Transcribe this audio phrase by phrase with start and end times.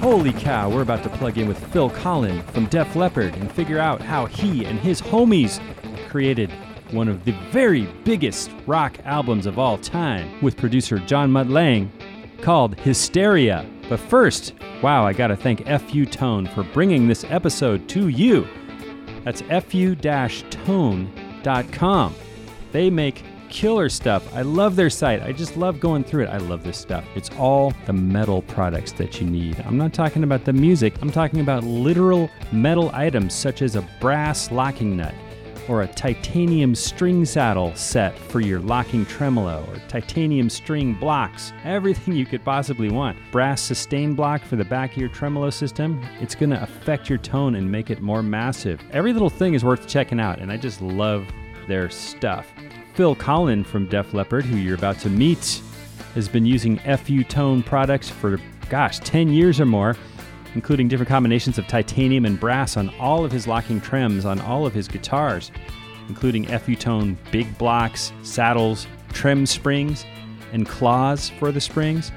[0.00, 3.78] Holy cow, we're about to plug in with Phil Collen from Def Leppard and figure
[3.78, 5.60] out how he and his homies
[6.08, 6.50] created
[6.90, 11.90] one of the very biggest rock albums of all time with producer John Mutt Lange
[12.40, 13.64] called Hysteria.
[13.88, 18.48] But first, wow, I gotta thank FU Tone for bringing this episode to you.
[19.24, 20.04] That's fu-tone.com.
[22.72, 24.34] They make killer stuff.
[24.34, 25.22] I love their site.
[25.22, 26.28] I just love going through it.
[26.28, 27.04] I love this stuff.
[27.14, 29.60] It's all the metal products that you need.
[29.66, 33.82] I'm not talking about the music, I'm talking about literal metal items such as a
[34.00, 35.14] brass locking nut
[35.68, 42.14] or a titanium string saddle set for your locking tremolo, or titanium string blocks, everything
[42.14, 43.16] you could possibly want.
[43.30, 47.18] Brass sustain block for the back of your tremolo system, it's going to affect your
[47.18, 48.80] tone and make it more massive.
[48.90, 51.24] Every little thing is worth checking out, and I just love
[51.68, 52.52] their stuff.
[52.94, 55.62] Phil Collen from Def Leppard, who you're about to meet,
[56.14, 59.96] has been using FU Tone products for, gosh, 10 years or more
[60.54, 64.66] including different combinations of titanium and brass on all of his locking trems on all
[64.66, 65.50] of his guitars,
[66.08, 70.04] including FU-tone big blocks, saddles, trem springs,
[70.52, 72.10] and claws for the springs.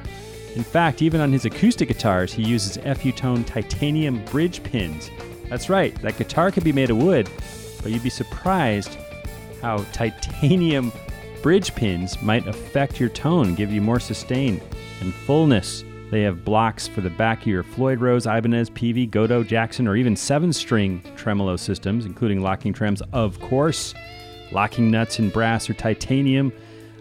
[0.55, 5.09] In fact, even on his acoustic guitars, he uses FU-tone titanium bridge pins.
[5.49, 7.29] That's right, that guitar could be made of wood,
[7.81, 8.97] but you'd be surprised
[9.63, 10.91] how titanium
[11.41, 14.61] bridge pins might affect your tone, give you more sustain
[14.99, 15.85] and fullness.
[16.11, 19.95] They have blocks for the back of your Floyd Rose, Ibanez, Peavey, Gotoh, Jackson, or
[19.95, 23.93] even seven string tremolo systems, including locking trems, of course,
[24.51, 26.51] locking nuts in brass or titanium.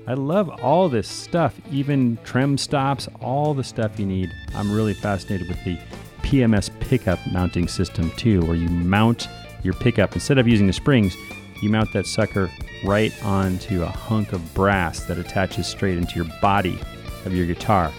[0.06, 4.30] I love all this stuff, even trem stops, all the stuff you need.
[4.54, 5.78] I'm really fascinated with the
[6.22, 9.26] PMS pickup mounting system too, where you mount
[9.64, 11.16] your pickup instead of using the springs,
[11.62, 12.50] you mount that sucker
[12.84, 16.78] right onto a hunk of brass that attaches straight into your body
[17.24, 17.92] of your guitar.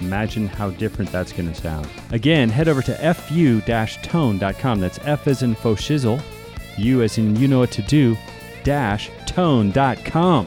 [0.00, 1.88] Imagine how different that's going to sound.
[2.10, 4.80] Again, head over to fu-tone.com.
[4.80, 6.22] That's F as in faux shizzle,
[6.78, 8.16] U as in you know what to do,
[8.64, 10.46] dash tone.com.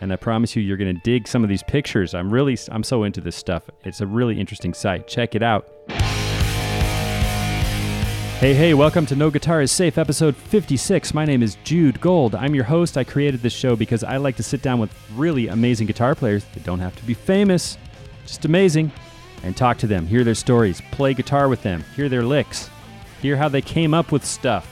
[0.00, 2.14] And I promise you, you're going to dig some of these pictures.
[2.14, 3.62] I'm really, I'm so into this stuff.
[3.84, 5.06] It's a really interesting site.
[5.06, 5.66] Check it out.
[8.44, 11.14] Hey, hey, welcome to No Guitar is Safe, episode 56.
[11.14, 12.34] My name is Jude Gold.
[12.34, 12.98] I'm your host.
[12.98, 16.44] I created this show because I like to sit down with really amazing guitar players
[16.52, 17.78] that don't have to be famous
[18.26, 18.92] just amazing.
[19.44, 22.68] And talk to them, hear their stories, play guitar with them, hear their licks,
[23.22, 24.70] hear how they came up with stuff.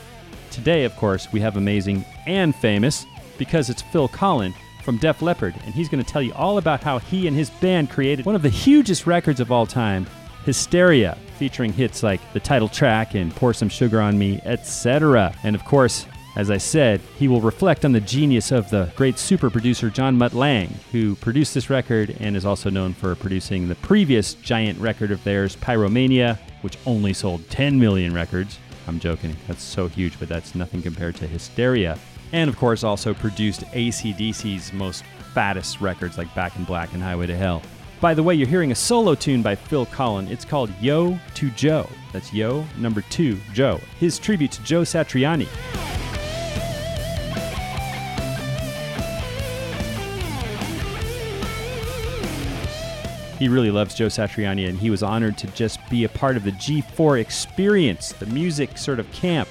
[0.50, 3.06] Today, of course, we have amazing and famous
[3.38, 4.54] because it's Phil Collen
[4.84, 7.48] from Def Leppard, and he's going to tell you all about how he and his
[7.48, 10.06] band created one of the hugest records of all time,
[10.44, 15.34] Hysteria, featuring hits like the title track and Pour Some Sugar on Me, etc.
[15.42, 19.18] And of course, as I said, he will reflect on the genius of the great
[19.18, 23.68] super producer John Mutt Lange, who produced this record and is also known for producing
[23.68, 28.58] the previous giant record of theirs, Pyromania, which only sold 10 million records.
[28.88, 31.98] I'm joking, that's so huge, but that's nothing compared to Hysteria.
[32.32, 35.04] And of course, also produced ACDC's most
[35.34, 37.62] fattest records like Back in Black and Highway to Hell.
[38.02, 40.28] By the way, you're hearing a solo tune by Phil Collen.
[40.28, 41.88] It's called Yo to Joe.
[42.12, 43.80] That's Yo, number two, Joe.
[44.00, 45.46] His tribute to Joe Satriani.
[53.38, 56.42] He really loves Joe Satriani, and he was honored to just be a part of
[56.42, 59.48] the G4 experience, the music sort of camp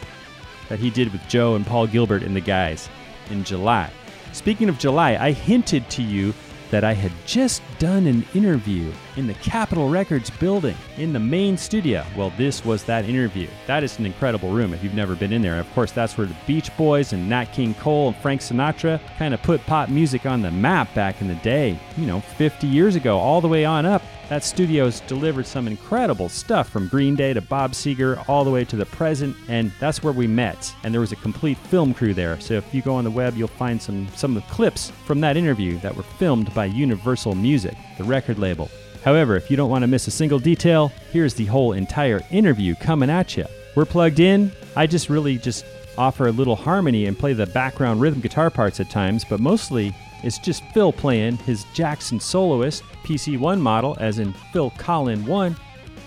[0.68, 2.90] that he did with Joe and Paul Gilbert and the guys
[3.30, 3.90] in July.
[4.34, 6.34] Speaking of July, I hinted to you
[6.72, 11.58] that I had just done an interview in the Capitol Records building in the main
[11.58, 12.04] studio.
[12.18, 13.48] Well, this was that interview.
[13.68, 15.60] That is an incredible room if you've never been in there.
[15.60, 19.34] Of course, that's where the Beach Boys and Nat King Cole and Frank Sinatra kind
[19.34, 22.96] of put pop music on the map back in the day, you know, 50 years
[22.96, 27.34] ago, all the way on up that studio's delivered some incredible stuff from Green Day
[27.34, 30.74] to Bob Seger all the way to the present, and that's where we met.
[30.86, 32.40] And there was a complete film crew there.
[32.40, 35.20] So if you go on the web, you'll find some some of the clips from
[35.20, 38.72] that interview that were filmed by Universal Music, the record label.
[39.04, 42.74] However, if you don't want to miss a single detail, here's the whole entire interview
[42.76, 43.44] coming at you.
[43.76, 44.54] We're plugged in.
[44.78, 45.66] I just really just
[45.98, 49.94] offer a little harmony and play the background rhythm guitar parts at times, but mostly
[50.24, 55.56] it's just Phil playing his Jackson Soloist PC1 model, as in Phil Collen 1,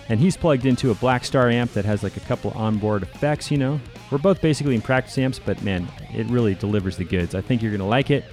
[0.09, 3.57] and he's plugged into a Blackstar amp that has like a couple onboard effects, you
[3.57, 3.81] know.
[4.11, 7.35] We're both basically in practice amps, but man, it really delivers the goods.
[7.35, 8.25] I think you're gonna like it.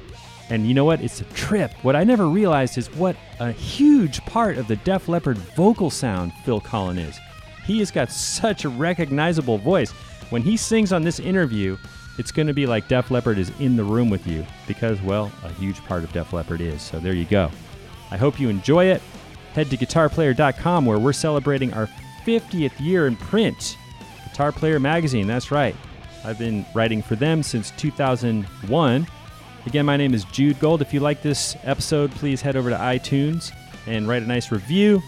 [0.50, 1.00] And you know what?
[1.02, 1.72] It's a trip.
[1.82, 6.34] What I never realized is what a huge part of the Def Leppard vocal sound
[6.44, 7.18] Phil Collen is.
[7.66, 9.92] He has got such a recognizable voice.
[10.30, 11.78] When he sings on this interview,
[12.18, 15.32] it's going to be like Def Leppard is in the room with you because, well,
[15.44, 16.82] a huge part of Def Leppard is.
[16.82, 17.50] So there you go.
[18.12, 19.02] I hope you enjoy it.
[19.54, 21.88] Head to guitarplayer.com where we're celebrating our
[22.26, 23.78] 50th year in print.
[24.26, 25.76] Guitar Player Magazine, that's right.
[26.24, 29.08] I've been writing for them since 2001.
[29.66, 30.82] Again, my name is Jude Gold.
[30.82, 33.52] If you like this episode, please head over to iTunes
[33.88, 35.02] and write a nice review.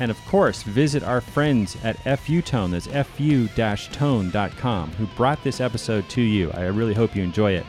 [0.00, 6.22] And of course, visit our friends at FU-Tone, that's fu-tone.com, who brought this episode to
[6.22, 6.50] you.
[6.52, 7.66] I really hope you enjoy it.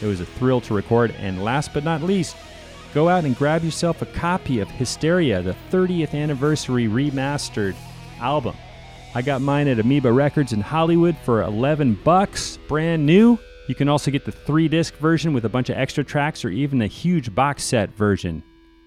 [0.00, 1.14] It was a thrill to record.
[1.18, 2.36] And last but not least,
[2.94, 7.76] go out and grab yourself a copy of Hysteria, the 30th anniversary remastered
[8.18, 8.56] album.
[9.14, 13.38] I got mine at Amoeba Records in Hollywood for 11 bucks, brand new.
[13.68, 16.82] You can also get the 3-disc version with a bunch of extra tracks or even
[16.82, 18.42] a huge box set version.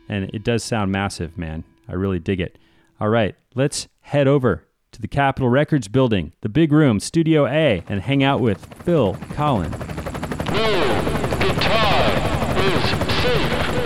[0.09, 1.63] And it does sound massive, man.
[1.87, 2.57] I really dig it.
[2.99, 7.83] All right, let's head over to the Capitol Records building, the big room, Studio A,
[7.87, 9.69] and hang out with Phil Collen.
[10.51, 13.76] No guitar is safe.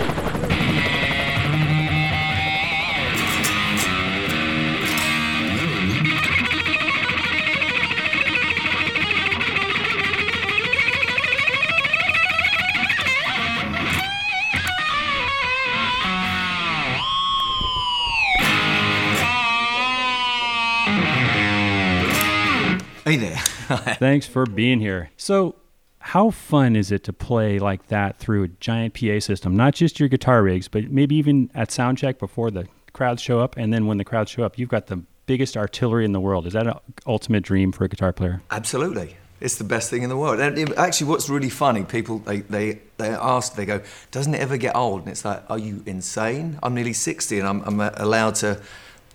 [23.12, 23.36] Hey there.
[23.96, 25.10] Thanks for being here.
[25.18, 25.56] So,
[25.98, 29.54] how fun is it to play like that through a giant PA system?
[29.54, 33.58] Not just your guitar rigs, but maybe even at soundcheck before the crowds show up,
[33.58, 36.46] and then when the crowds show up, you've got the biggest artillery in the world.
[36.46, 36.72] Is that an
[37.06, 38.40] ultimate dream for a guitar player?
[38.50, 39.18] Absolutely.
[39.42, 40.40] It's the best thing in the world.
[40.40, 44.40] And it- actually, what's really funny, people, they, they, they ask, they go, doesn't it
[44.40, 45.00] ever get old?
[45.00, 46.58] And it's like, are you insane?
[46.62, 48.62] I'm nearly 60 and I'm, I'm uh, allowed to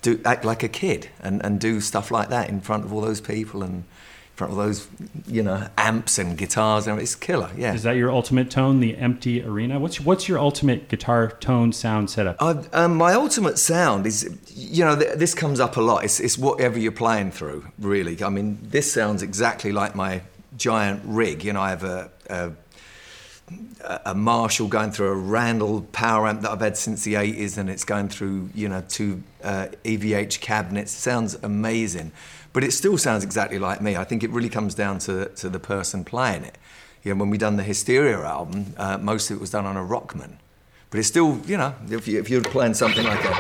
[0.02, 3.02] do, act like a kid and, and do stuff like that in front of all
[3.02, 3.84] those people and in
[4.36, 4.88] front of those,
[5.28, 6.88] you know, amps and guitars.
[6.88, 7.74] And it's killer, yeah.
[7.74, 9.80] Is that your ultimate tone, the empty arena?
[9.80, 12.38] What's what's your ultimate guitar tone sound setup?
[12.42, 16.04] I, um, my ultimate sound is, you know, th- this comes up a lot.
[16.04, 18.24] It's, it's whatever you're playing through, really.
[18.24, 20.22] I mean, this sounds exactly like my
[20.58, 21.44] giant rig.
[21.44, 22.52] You know, I have a, a,
[24.06, 27.70] a Marshall going through a Randall power amp that I've had since the 80s, and
[27.70, 30.92] it's going through, you know, two uh, EVH cabinets.
[30.92, 32.12] Sounds amazing,
[32.54, 33.96] but it still sounds exactly like me.
[33.96, 36.58] I think it really comes down to, to the person playing it.
[37.04, 39.78] You know, when we done the Hysteria album, uh, most of it was done on
[39.78, 40.38] a Rockman.
[40.90, 43.32] But it's still, you know, if, you, if you're playing something like a.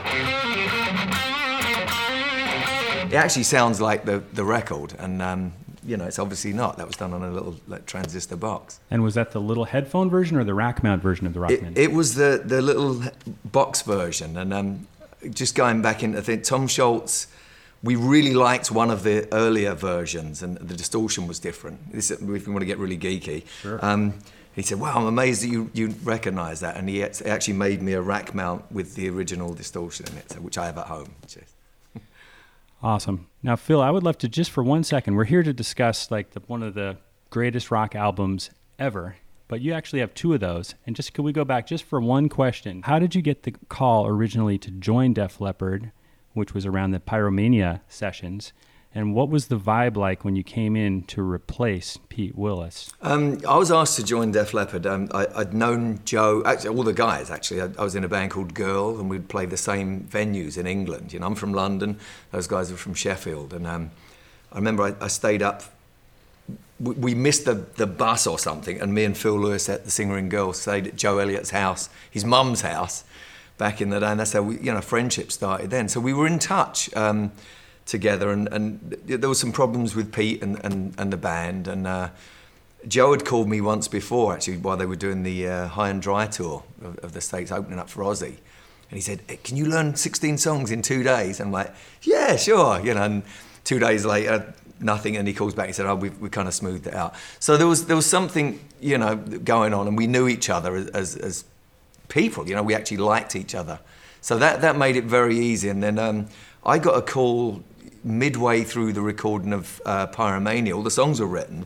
[3.07, 5.53] It actually sounds like the, the record, and, um,
[5.87, 6.77] you know, it's obviously not.
[6.77, 8.79] That was done on a little like, transistor box.
[8.91, 11.71] And was that the little headphone version or the rack mount version of the Rockman?
[11.71, 13.01] It, it was the, the little
[13.45, 14.87] box version, and um,
[15.31, 17.27] just going back into I think Tom Scholz,
[17.81, 21.93] we really liked one of the earlier versions, and the distortion was different.
[21.93, 23.79] This, if you want to get really geeky, Sure.
[23.83, 24.13] um,
[24.53, 27.93] he said, "Wow, I'm amazed that you you recognise that," and he actually made me
[27.93, 31.11] a rack mount with the original distortion in it, which I have at home.
[31.27, 31.37] Is,
[32.81, 33.27] Awesome.
[33.41, 35.15] Now, Phil, I would love to just for one second.
[35.15, 36.97] We're here to discuss like the, one of the
[37.29, 39.15] greatest rock albums ever,
[39.47, 40.75] but you actually have two of those.
[40.85, 42.83] And just could we go back just for one question?
[42.83, 45.91] How did you get the call originally to join Def Leppard,
[46.33, 48.53] which was around the Pyromania sessions?
[48.97, 52.91] And what was the vibe like when you came in to replace Pete Willis?
[52.99, 54.87] Um, I was asked to join Def Leppard.
[54.87, 57.61] Um, I, I'd known Joe, actually, all the guys actually.
[57.61, 60.65] I, I was in a band called Girl, and we'd play the same venues in
[60.65, 61.13] England.
[61.13, 61.99] You know, I'm from London;
[62.31, 63.53] those guys were from Sheffield.
[63.53, 63.91] And um,
[64.51, 65.61] I remember I, I stayed up.
[66.79, 69.91] We, we missed the, the bus or something, and me and Phil Lewis, at the
[69.91, 73.03] singer in Girl, stayed at Joe Elliott's house, his mum's house,
[73.59, 75.87] back in the day, and that's how we, you know, friendship started then.
[75.87, 76.91] So we were in touch.
[76.95, 77.31] Um,
[77.87, 81.67] together, and, and there were some problems with Pete and, and, and the band.
[81.67, 82.09] And uh,
[82.87, 86.01] Joe had called me once before, actually, while they were doing the uh, High and
[86.01, 88.37] Dry tour of, of the States, opening up for Ozzy.
[88.89, 91.39] And he said, "Hey, Can you learn 16 songs in two days?
[91.39, 92.79] And I'm like, Yeah, sure.
[92.79, 93.23] You know, and
[93.63, 95.17] two days later, nothing.
[95.17, 97.15] And he calls back and said, Oh, we, kind of smoothed it out.
[97.39, 100.75] So there was, there was something, you know, going on, and we knew each other
[100.75, 101.45] as, as, as
[102.07, 102.47] people.
[102.47, 103.79] You know, we actually liked each other.
[104.21, 105.69] So that, that made it very easy.
[105.69, 106.27] And then um,
[106.65, 107.63] I got a call
[108.07, 110.75] midway through the recording of uh, Pyromania.
[110.75, 111.65] All the songs were written.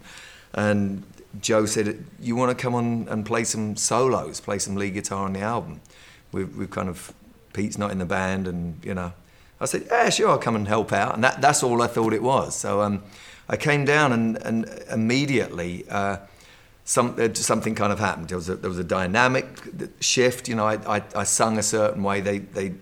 [0.53, 1.03] And
[1.39, 5.25] Joe said, You want to come on and play some solos, play some lead guitar
[5.25, 5.81] on the album?
[6.31, 7.13] We've, we've kind of,
[7.53, 9.13] Pete's not in the band, and, you know.
[9.59, 11.13] I said, Yeah, sure, I'll come and help out.
[11.15, 12.55] And that, that's all I thought it was.
[12.55, 13.03] So um,
[13.47, 16.17] I came down, and, and immediately, uh,
[16.83, 18.29] some, uh, something kind of happened.
[18.29, 19.47] There was a, there was a dynamic
[19.99, 20.49] shift.
[20.49, 22.19] You know, I, I, I sung a certain way.
[22.21, 22.73] They, they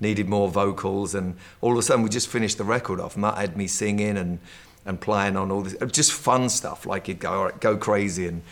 [0.00, 3.16] needed more vocals, and all of a sudden we just finished the record off.
[3.16, 4.38] Mutt had me singing, and
[4.86, 6.86] and playing on all this, just fun stuff.
[6.86, 8.28] Like you'd go, all right, go crazy.
[8.28, 8.42] And,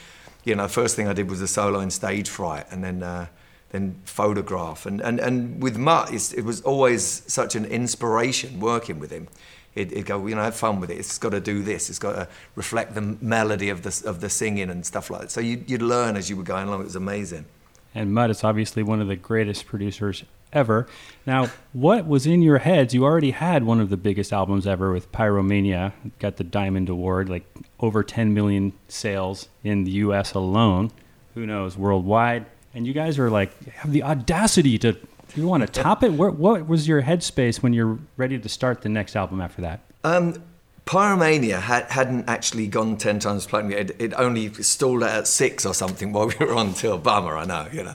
[0.43, 3.29] you know, first thing I did was a solo in Stage Fright and then, uh,
[3.71, 4.85] then Photograph.
[4.85, 9.29] And, and, and with Mutt, it was always such an inspiration working with him.
[9.75, 10.99] He'd, he'd, go, you know, have fun with it.
[10.99, 11.89] It's got to do this.
[11.89, 15.31] It's got to reflect the melody of the, of the singing and stuff like that.
[15.31, 16.81] So you'd, you'd learn as you were going along.
[16.81, 17.47] It was amazing.
[17.95, 20.25] And Mutt is obviously one of the greatest producers
[20.55, 20.87] ever.
[21.27, 22.95] Now, what was in your heads?
[22.95, 27.29] You already had one of the biggest albums ever with Pyromania, got the Diamond Award,
[27.29, 27.45] like
[27.81, 30.91] over 10 million sales in the US alone.
[31.35, 32.47] Who knows, worldwide.
[32.75, 34.97] And you guys are like, have the audacity to,
[35.35, 36.13] you want to top it?
[36.13, 39.81] What, what was your headspace when you're ready to start the next album after that?
[40.03, 40.43] Um,
[40.87, 43.73] Pyromania had, hadn't actually gone 10 times platinum.
[43.73, 46.99] It, it, only stalled at six or something while we were on tour.
[46.99, 47.95] Bummer, I know, you know.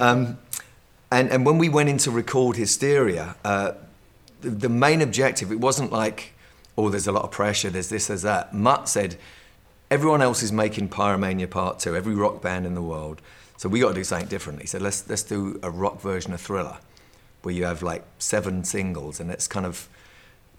[0.00, 0.38] Um,
[1.10, 3.72] and, and when we went in to record Hysteria, uh,
[4.40, 6.32] the, the, main objective, it wasn't like,
[6.76, 8.52] oh, there's a lot of pressure, there's this, there's that.
[8.52, 9.16] Mutt said,
[9.90, 13.22] everyone else is making Pyromania Part 2, every rock band in the world.
[13.56, 14.60] So we got to do something different.
[14.60, 16.78] He said, let's, let's do a rock version of Thriller,
[17.42, 19.88] where you have like seven singles, and it's kind of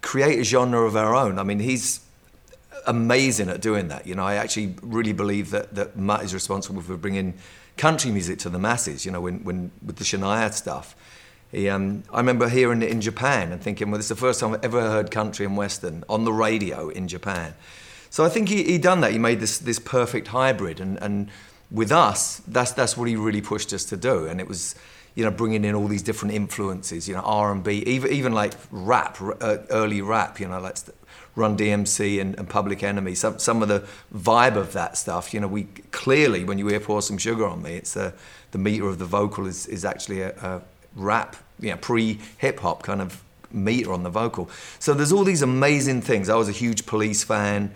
[0.02, 1.38] create a genre of our own.
[1.40, 2.00] I mean, he's
[2.88, 4.08] amazing at doing that.
[4.08, 7.34] You know, I actually really believe that, that Mutt is responsible for bringing
[7.78, 9.06] country music to the masses.
[9.06, 10.96] You know, when, when with the Shania stuff.
[11.52, 14.42] He, um, I remember hearing it in Japan and thinking, well, this is the first
[14.42, 17.54] time I've ever heard country and western on the radio in Japan.
[18.10, 19.12] So I think he, he done that.
[19.12, 21.30] He made this this perfect hybrid, and, and
[21.72, 24.28] with us, that's that's what he really pushed us to do.
[24.28, 24.76] And it was,
[25.16, 27.08] you know, bringing in all these different influences.
[27.08, 30.40] You know, R and B, even even like rap, uh, early rap.
[30.40, 30.78] You know, like
[31.38, 35.40] Run DMC and, and, Public Enemy, some, some of the vibe of that stuff, you
[35.40, 38.14] know, we clearly, when you hear Pour Some Sugar on Me, it's a,
[38.52, 40.62] the meter of the vocal is, is actually a, a
[40.96, 44.50] rap, you know, pre hip hop kind of meter on the vocal.
[44.80, 46.28] So there's all these amazing things.
[46.28, 47.72] I was a huge police fan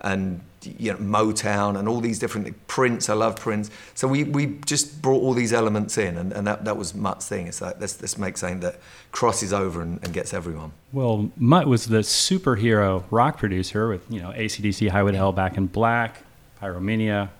[0.00, 3.08] and you know, Motown and all these different Prince.
[3.08, 3.70] I love Prince.
[3.94, 7.28] So we, we just brought all these elements in, and, and that, that was Mutt's
[7.28, 7.46] thing.
[7.46, 10.72] It's like let's, let's make something that crosses over and, and gets everyone.
[10.92, 15.56] Well, Mutt was the superhero rock producer with you know ACDC, Highway to Hell, Back
[15.56, 16.22] in Black,
[16.60, 17.30] Pyromania,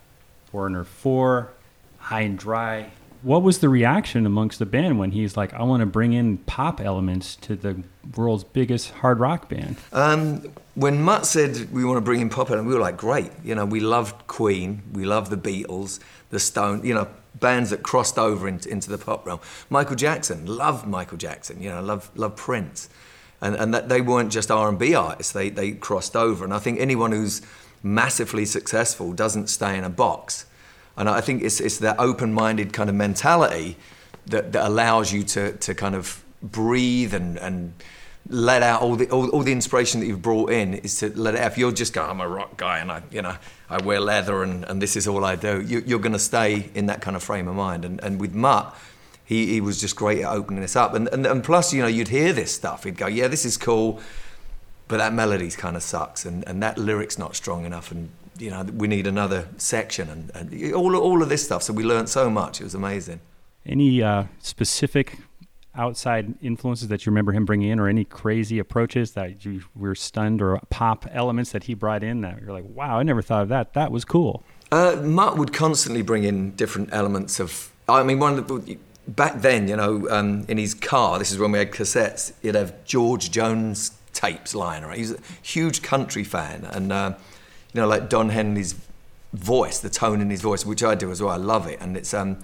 [0.47, 1.51] Foreigner Four,
[1.99, 2.91] High and Dry.
[3.23, 6.39] What was the reaction amongst the band when he's like, "I want to bring in
[6.39, 7.83] pop elements to the
[8.17, 9.77] world's biggest hard rock band"?
[9.93, 10.43] Um,
[10.75, 13.31] when Mutt said we want to bring in pop and we were like, great.
[13.45, 16.01] You know, we loved Queen, we loved the Beatles,
[16.31, 19.41] the Stone, you know, bands that crossed over into, into the pop realm.
[19.69, 22.89] Michael Jackson, loved Michael Jackson, you know, loved, loved Prince.
[23.41, 26.45] And, and that they weren't just R&B artists, they, they crossed over.
[26.45, 27.43] And I think anyone who's
[27.83, 30.47] massively successful doesn't stay in a box.
[30.97, 33.77] And I think it's, it's that open-minded kind of mentality
[34.27, 37.73] that, that allows you to, to kind of breathe and, and
[38.29, 41.35] let out all the all, all, the inspiration that you've brought in is to let
[41.35, 41.53] it out.
[41.53, 43.37] If you're just going, I'm a rock guy and I, you know,
[43.69, 46.71] I wear leather and, and this is all I do, you, are going to stay
[46.75, 47.85] in that kind of frame of mind.
[47.85, 48.77] And, and with Mutt,
[49.25, 50.95] he, he was just great at opening this up.
[50.95, 52.85] And, and, and plus, you know, you'd hear this stuff.
[52.85, 54.01] He'd go, yeah, this is cool,
[54.87, 57.91] but that melody kind of sucks and, and that lyric's not strong enough.
[57.91, 61.63] And, you know, we need another section and, and all, all of this stuff.
[61.63, 62.61] So we learned so much.
[62.61, 63.21] It was amazing.
[63.65, 65.19] Any uh, specific
[65.75, 69.95] outside influences that you remember him bringing in, or any crazy approaches that you were
[69.95, 73.43] stunned, or pop elements that he brought in that you're like, wow, I never thought
[73.43, 73.73] of that.
[73.75, 74.45] That was cool.
[74.71, 77.73] Uh, Mutt would constantly bring in different elements of.
[77.89, 81.39] I mean, one of the, back then, you know, um, in his car, this is
[81.39, 82.33] when we had cassettes.
[82.43, 84.97] He'd have George Jones tapes lying around.
[84.97, 87.15] He's a huge country fan, and uh,
[87.73, 88.75] you know, like Don Henley's
[89.33, 91.33] voice, the tone in his voice, which I do as well.
[91.33, 92.39] I love it, and it's um,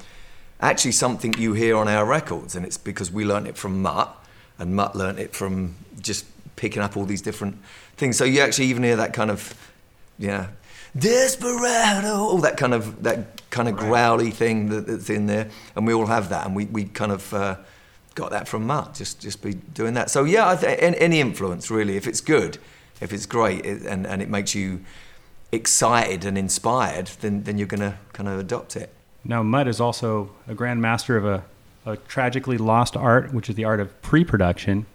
[0.60, 4.14] actually something you hear on our records, and it's because we learned it from Mutt,
[4.58, 6.24] and Mutt learned it from just
[6.56, 7.56] picking up all these different
[7.96, 8.16] things.
[8.16, 9.54] So you actually even hear that kind of,
[10.18, 10.48] yeah,
[10.96, 15.86] desperado, all that kind of that kind of growly thing that, that's in there, and
[15.86, 17.56] we all have that, and we, we kind of uh,
[18.14, 20.10] got that from Mutt, just just be doing that.
[20.10, 22.56] So yeah, I th- any influence really, if it's good,
[23.02, 24.80] if it's great, it, and and it makes you
[25.52, 28.92] excited and inspired, then then you're gonna kind of adopt it.
[29.24, 31.44] Now, Mutt is also a grand master of a,
[31.84, 34.86] a tragically lost art, which is the art of pre production.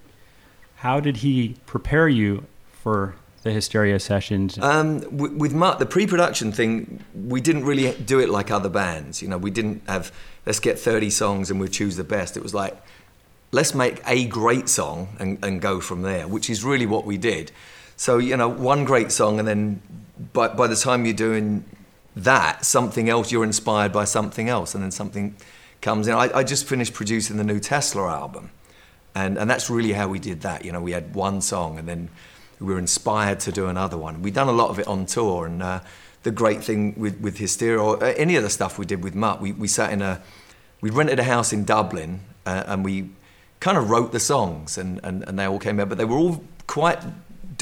[0.77, 4.57] How did he prepare you for the Hysteria sessions?
[4.57, 9.21] Um, with, with Mutt, the pre-production thing, we didn't really do it like other bands.
[9.21, 10.11] You know, we didn't have
[10.45, 12.35] let's get 30 songs and we'll choose the best.
[12.35, 12.81] It was like
[13.51, 17.17] let's make a great song and, and go from there, which is really what we
[17.17, 17.51] did.
[17.95, 19.81] So you know, one great song, and then
[20.33, 21.63] by by the time you're doing
[22.15, 25.35] that something else you're inspired by something else and then something
[25.81, 28.51] comes in I, I, just finished producing the new tesla album
[29.15, 31.87] and and that's really how we did that you know we had one song and
[31.87, 32.09] then
[32.63, 34.21] we were inspired to do another one.
[34.21, 35.81] We'd done a lot of it on tour, and uh,
[36.23, 39.15] the great thing with, with Hysteria, or uh, any of the stuff we did with
[39.15, 40.21] Mutt, we, we sat in a,
[40.81, 43.09] we rented a house in Dublin, uh, and we
[43.59, 46.17] kind of wrote the songs, and, and, and they all came out, but they were
[46.17, 46.99] all quite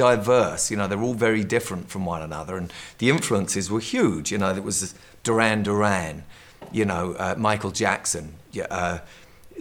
[0.02, 0.72] diverse.
[0.72, 4.32] You know, they're all very different from one another, and the influences were huge.
[4.32, 6.24] You know, there was Duran Duran,
[6.72, 8.34] you know, uh, Michael Jackson,
[8.72, 8.98] uh,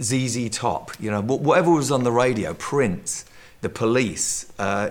[0.00, 3.26] ZZ Top, you know, whatever was on the radio, Prince,
[3.60, 4.50] The Police.
[4.58, 4.90] Uh,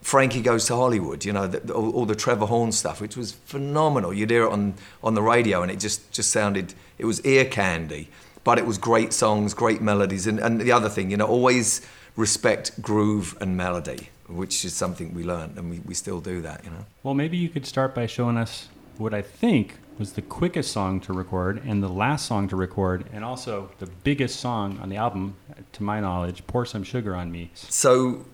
[0.00, 3.32] Frankie Goes to Hollywood, you know, the, all, all, the Trevor Horn stuff, which was
[3.32, 4.14] phenomenal.
[4.14, 7.44] You'd hear it on, on the radio and it just, just sounded, it was ear
[7.44, 8.08] candy,
[8.42, 10.26] but it was great songs, great melodies.
[10.26, 11.82] And, and the other thing, you know, always
[12.16, 16.64] respect groove and melody, which is something we learned and we, we still do that,
[16.64, 16.84] you know.
[17.02, 18.68] Well, maybe you could start by showing us
[18.98, 23.04] what I think was the quickest song to record and the last song to record,
[23.12, 25.36] and also the biggest song on the album,
[25.72, 27.50] to my knowledge, Pour Some Sugar on Me.
[27.54, 28.24] So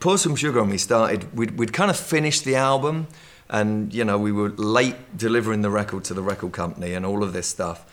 [0.00, 3.06] Pour Some Sugar on Me started, we'd, we'd kind of finished the album
[3.48, 7.22] and, you know, we were late delivering the record to the record company and all
[7.22, 7.84] of this stuff.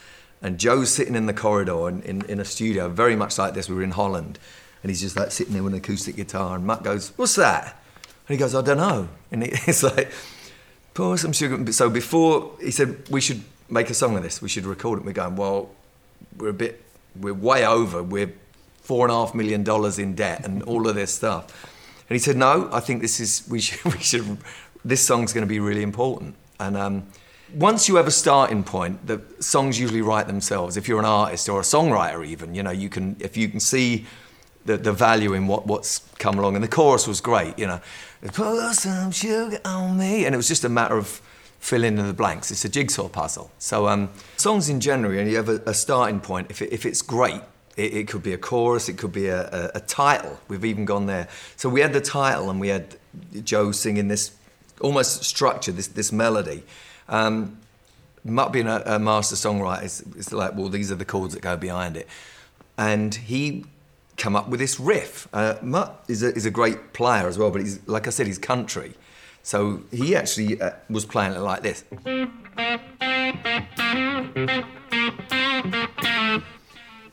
[0.42, 3.70] And Joe's sitting in the corridor in, in, in a studio, very much like this.
[3.70, 4.40] We were in Holland.
[4.84, 6.56] And he's just like sitting there with an acoustic guitar.
[6.56, 7.82] And Mutt goes, What's that?
[8.28, 9.08] And he goes, I don't know.
[9.32, 10.12] And it's like,
[10.94, 11.72] Pour some sugar.
[11.72, 14.42] So before, he said, We should make a song of this.
[14.42, 15.06] We should record it.
[15.06, 15.70] We're going, Well,
[16.38, 16.84] we're a bit,
[17.20, 18.02] we're way over.
[18.04, 18.34] We're
[18.82, 21.68] four and a half million dollars in debt and all of this stuff.
[22.10, 24.38] And he said, "No, I think this is we should we should
[24.84, 27.08] this song's going to be really important." And um,
[27.54, 30.78] once you have a starting point, the songs usually write themselves.
[30.78, 33.60] If you're an artist or a songwriter, even you know you can if you can
[33.60, 34.06] see
[34.66, 36.56] the, the value in what, what's come along.
[36.56, 37.82] And the chorus was great, you know,
[38.34, 41.22] put some sugar on me, and it was just a matter of
[41.60, 42.52] filling in the blanks.
[42.52, 43.52] It's a jigsaw puzzle.
[43.60, 46.48] So um, songs in general, and you have a, a starting point.
[46.50, 47.42] If, it, if it's great,
[47.78, 50.40] it, it, could be a chorus, it could be a, a, a, title.
[50.48, 51.28] We've even gone there.
[51.56, 52.98] So we had the title and we had
[53.44, 54.32] Joe singing this
[54.82, 56.64] almost structure, this, this melody.
[57.08, 57.58] Um,
[58.24, 61.42] Mutt being a, a master songwriter, it's, it's like, well, these are the chords that
[61.42, 62.08] go behind it.
[62.78, 63.66] And he
[64.22, 65.28] come up with this riff.
[65.34, 68.28] Uh, Mutt is a, is a great player as well, but he's, like I said,
[68.28, 68.94] he's country.
[69.42, 71.84] So he actually uh, was playing it like this.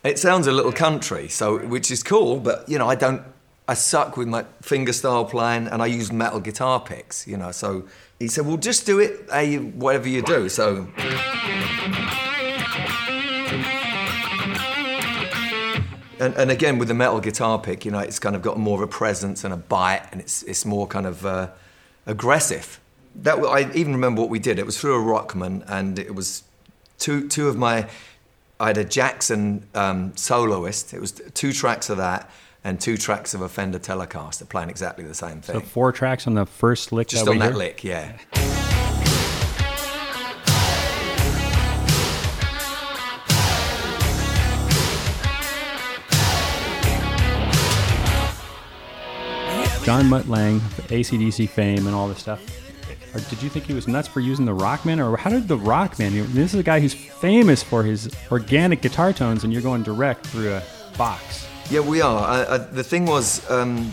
[0.04, 3.22] It sounds a little country, so which is cool, but you know, I don't.
[3.66, 7.26] I suck with my fingerstyle playing, and I use metal guitar picks.
[7.26, 7.84] You know, so
[8.18, 10.86] he said, "Well, just do it, hey, whatever you do." So.
[16.20, 18.76] And, and, again, with the metal guitar pick, you know, it's kind of got more
[18.76, 21.48] of a presence and a bite, and it's it's more kind of uh,
[22.06, 22.80] aggressive.
[23.16, 24.58] That I even remember what we did.
[24.58, 26.42] It was through a Rockman, and it was
[26.98, 27.88] two two of my
[28.60, 30.92] I had a Jackson um, soloist.
[30.92, 32.30] It was two tracks of that
[32.64, 35.60] and two tracks of a Fender Telecaster playing exactly the same thing.
[35.60, 37.08] So four tracks on the first lick.
[37.08, 37.58] Just that on that hear?
[37.58, 38.56] lick, yeah.
[49.88, 52.42] John Mutt Lange, ACDC fame, and all this stuff
[53.14, 55.02] or did you think he was nuts for using the Rockman?
[55.02, 56.26] Or how did the Rockman?
[56.26, 60.26] This is a guy who's famous for his organic guitar tones, and you're going direct
[60.26, 60.62] through a
[60.98, 61.46] box.
[61.70, 62.22] Yeah, we are.
[62.22, 63.90] Uh, uh, the thing was, um,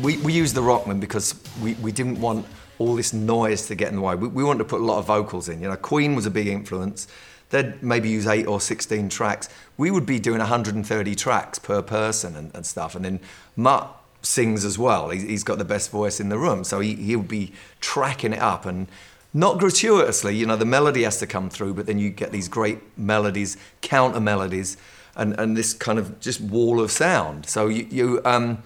[0.00, 2.46] we, we used the Rockman because we, we didn't want
[2.78, 4.14] all this noise to get in the way.
[4.14, 5.60] We, we wanted to put a lot of vocals in.
[5.60, 7.06] You know, Queen was a big influence.
[7.50, 9.48] They'd maybe use eight or 16 tracks.
[9.76, 12.94] We would be doing 130 tracks per person and, and stuff.
[12.94, 13.20] And then
[13.56, 13.94] Mutt
[14.24, 15.10] sings as well.
[15.10, 18.66] He's got the best voice in the room, so he, he'll be tracking it up
[18.66, 18.88] and
[19.32, 20.36] not gratuitously.
[20.36, 23.56] You know, the melody has to come through, but then you get these great melodies,
[23.80, 24.76] counter melodies,
[25.16, 27.46] and, and this kind of just wall of sound.
[27.46, 28.62] So you, you um,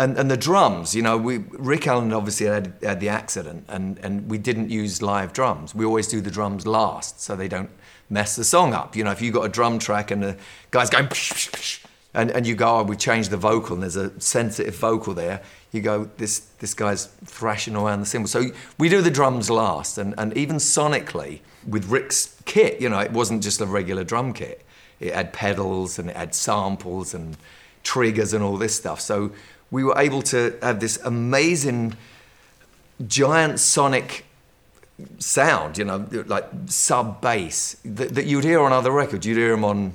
[0.00, 3.98] and, and the drums, you know, we, Rick Allen obviously had, had the accident, and,
[3.98, 5.74] and we didn't use live drums.
[5.74, 7.70] We always do the drums last, so they don't
[8.08, 8.96] mess the song up.
[8.96, 10.36] You know, if you got a drum track and the
[10.70, 11.06] guy's going.
[11.06, 11.79] Psh, psh, psh,
[12.14, 15.42] and, and you go, oh, we changed the vocal, and there's a sensitive vocal there.
[15.72, 18.28] You go, this, this guy's thrashing around the cymbal.
[18.28, 18.46] So
[18.78, 23.12] we do the drums last, and, and even sonically, with Rick's kit, you know, it
[23.12, 24.64] wasn't just a regular drum kit.
[24.98, 27.36] It had pedals and it had samples and
[27.82, 29.00] triggers and all this stuff.
[29.00, 29.32] So
[29.70, 31.94] we were able to have this amazing,
[33.06, 34.24] giant sonic
[35.18, 39.24] sound, you know, like sub bass that, that you'd hear on other records.
[39.26, 39.92] You'd hear them on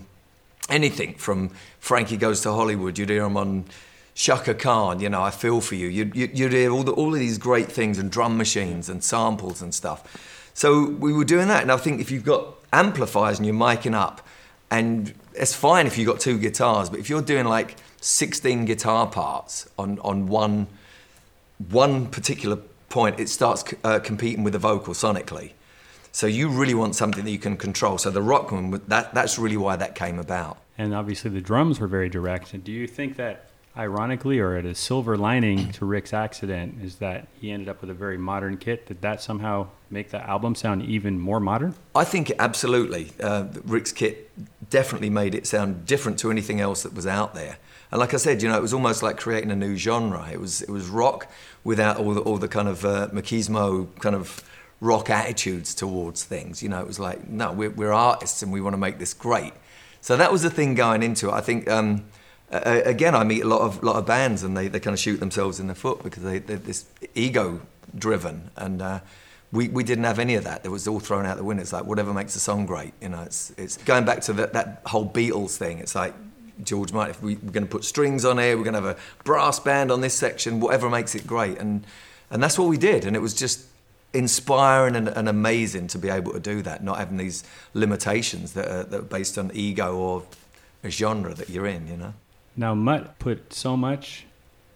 [0.70, 1.50] anything from
[1.80, 3.66] Frankie Goes to Hollywood, you'd hear him on
[4.14, 5.88] Chaka Khan, you know, I Feel For You.
[5.88, 9.62] You'd, you'd hear all, the, all of these great things and drum machines and samples
[9.62, 10.52] and stuff.
[10.54, 11.62] So we were doing that.
[11.62, 14.26] And I think if you've got amplifiers and you're miking up,
[14.72, 19.08] and it's fine if you've got two guitars, but if you're doing like 16 guitar
[19.08, 20.68] parts on, on one
[21.70, 22.58] one particular
[22.90, 25.52] point, it starts uh, competing with the vocal sonically.
[26.16, 27.98] So you really want something that you can control.
[27.98, 30.58] So the Rockman, that, that's really why that came about.
[30.78, 32.54] And obviously the drums were very direct.
[32.54, 36.96] And do you think that, ironically, or at a silver lining to Rick's accident, is
[37.00, 38.88] that he ended up with a very modern kit?
[38.88, 41.76] Did that somehow make the album sound even more modern?
[41.94, 43.12] I think absolutely.
[43.22, 44.32] Uh, Rick's kit
[44.70, 47.58] definitely made it sound different to anything else that was out there.
[47.92, 50.30] And like I said, you know, it was almost like creating a new genre.
[50.32, 51.30] It was it was rock
[51.66, 54.44] without all the, all the kind of uh, machismo kind of
[54.80, 56.62] rock attitudes towards things.
[56.62, 59.14] You know, it was like, no, we're, we're artists and we want to make this
[59.14, 59.54] great.
[60.02, 61.34] So that was the thing going into it.
[61.34, 62.06] I think, um,
[62.52, 65.00] uh, again, I meet a lot of lot of bands and they, they kind of
[65.00, 67.62] shoot themselves in the foot because they, they're this ego
[67.98, 68.82] driven and.
[68.82, 69.00] Uh,
[69.52, 70.66] we, we didn't have any of that.
[70.66, 71.62] It was all thrown out the window.
[71.62, 73.22] It's like whatever makes a song great, you know.
[73.22, 75.80] It's it's going back to that, that whole Beatles thing.
[75.80, 76.14] It's like
[76.64, 77.16] George Martin.
[77.16, 79.60] If we, we're going to put strings on here, we're going to have a brass
[79.60, 80.60] band on this section.
[80.60, 81.86] Whatever makes it great, and
[82.30, 83.06] and that's what we did.
[83.06, 83.66] And it was just
[84.16, 88.68] inspiring and, and, amazing to be able to do that, not having these limitations that
[88.68, 90.24] are, that are based on ego or
[90.84, 92.14] a genre that you're in, you know.
[92.56, 94.26] Now, Mutt put so much.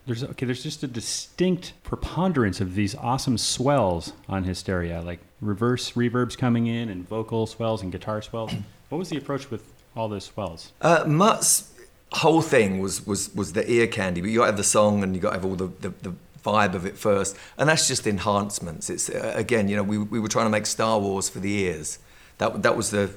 [0.06, 0.45] There's okay.
[0.45, 6.67] There's just a distinct preponderance of these awesome swells on Hysteria, like reverse reverbs coming
[6.67, 8.52] in and vocal swells and guitar swells.
[8.89, 10.71] what was the approach with all those swells?
[10.82, 11.71] Uh, Mutt's
[12.12, 15.04] whole thing was was was the ear candy, but you got to have the song
[15.04, 17.88] and you got to have all the, the, the vibe of it first, and that's
[17.88, 18.89] just enhancements.
[18.89, 21.52] It's uh, again, you know, we, we were trying to make Star Wars for the
[21.52, 21.99] ears.
[22.38, 23.12] That that was the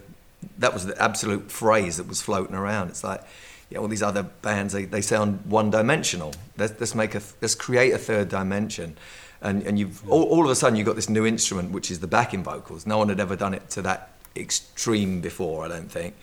[0.59, 2.89] that was the absolute phrase that was floating around.
[2.89, 3.23] It's like,
[3.71, 6.35] yeah, all these other bands they, they sound one dimensional.
[6.59, 8.97] Let's, let's make a let's create a third dimension,
[9.41, 12.01] and and you've all, all of a sudden you've got this new instrument which is
[12.01, 12.87] the backing vocals.
[12.87, 16.15] No one had ever done it to that extreme before, I don't think.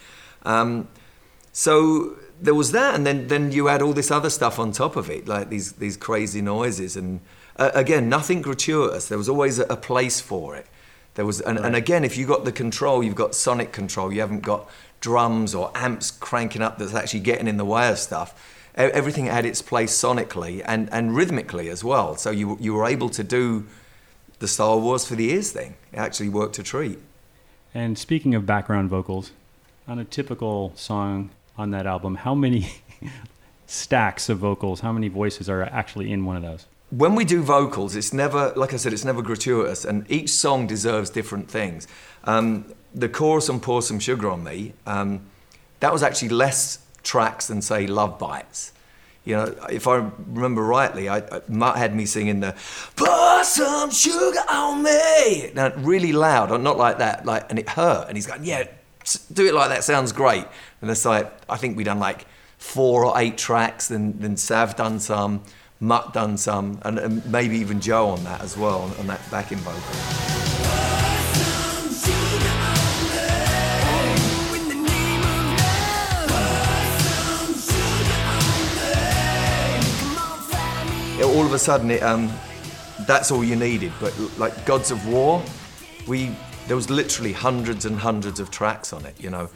[0.44, 0.88] Um,
[1.52, 4.96] so there was that, and then then you add all this other stuff on top
[4.96, 7.20] of it, like these these crazy noises, and
[7.58, 9.08] uh, again, nothing gratuitous.
[9.10, 10.66] There was always a, a place for it.
[11.16, 11.66] There was, and, right.
[11.66, 14.14] and again, if you got the control, you've got sonic control.
[14.14, 14.70] You haven't got
[15.02, 18.56] drums or amps cranking up that's actually getting in the way of stuff.
[18.76, 22.16] Everything had its place sonically and, and rhythmically as well.
[22.16, 23.66] So you you were able to do
[24.40, 25.76] the Star Wars for the ears thing.
[25.92, 27.00] It actually worked a treat.
[27.74, 29.32] And speaking of background vocals,
[29.86, 32.72] on a typical song on that album, how many
[33.68, 36.66] stacks of vocals, how many voices are actually in one of those?
[36.90, 40.66] When we do vocals, it's never, like I said, it's never gratuitous, and each song
[40.66, 41.88] deserves different things.
[42.24, 45.22] Um, the chorus on Pour Some Sugar on Me, um,
[45.82, 48.74] that was actually less tracks than, say, Love Bites.
[49.26, 52.56] You know, if I remember rightly, I, I, Mutt had me singing the
[52.96, 58.08] "Pour some sugar on me," now really loud, not like that, like, and it hurt.
[58.08, 58.64] And he's going, "Yeah,
[59.32, 60.46] do it like that sounds great.
[60.82, 62.26] And it's like, I think we done like
[62.58, 65.44] four or eight tracks, then, then Sav done some,
[65.80, 69.22] Mutt done some, and, and maybe even Joe on that as well, on, on that
[69.32, 70.26] backing vocal.
[81.22, 82.32] all of a sudden it um,
[83.02, 85.44] that's all you needed but like gods of war
[86.08, 86.36] we
[86.70, 89.50] there was literally hundreds and hundreds of tracks on it, you know.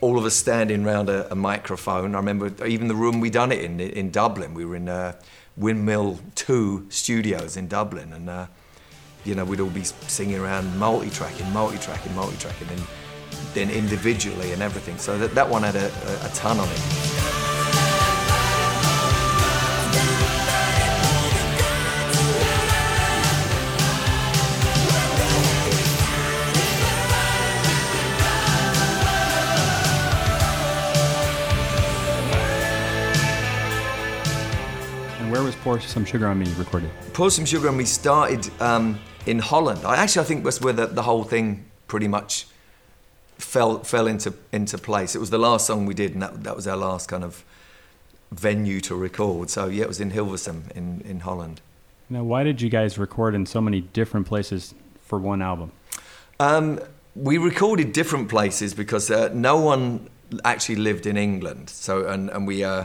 [0.00, 2.14] All of us standing around a, a microphone.
[2.14, 4.54] I remember even the room we done it in, in Dublin.
[4.54, 5.14] We were in uh,
[5.56, 8.46] Windmill 2 studios in Dublin, and uh,
[9.24, 12.82] you know, we'd all be singing around multi-tracking, multi-tracking, multi-tracking, and
[13.54, 14.98] then individually and everything.
[14.98, 17.45] So that, that one had a, a, a ton on it.
[35.66, 36.88] Pour Some Sugar on Me recorded?
[37.12, 39.84] Pour Some Sugar on Me started um, in Holland.
[39.84, 42.46] I actually I think that's where the, the whole thing pretty much
[43.38, 45.16] fell fell into into place.
[45.16, 47.44] It was the last song we did, and that that was our last kind of
[48.30, 49.50] venue to record.
[49.50, 51.60] So yeah, it was in Hilversum in in Holland.
[52.08, 55.72] Now, why did you guys record in so many different places for one album?
[56.38, 56.78] Um,
[57.16, 60.10] we recorded different places because uh, no one
[60.44, 61.70] actually lived in England.
[61.70, 62.62] So and and we.
[62.62, 62.84] Uh,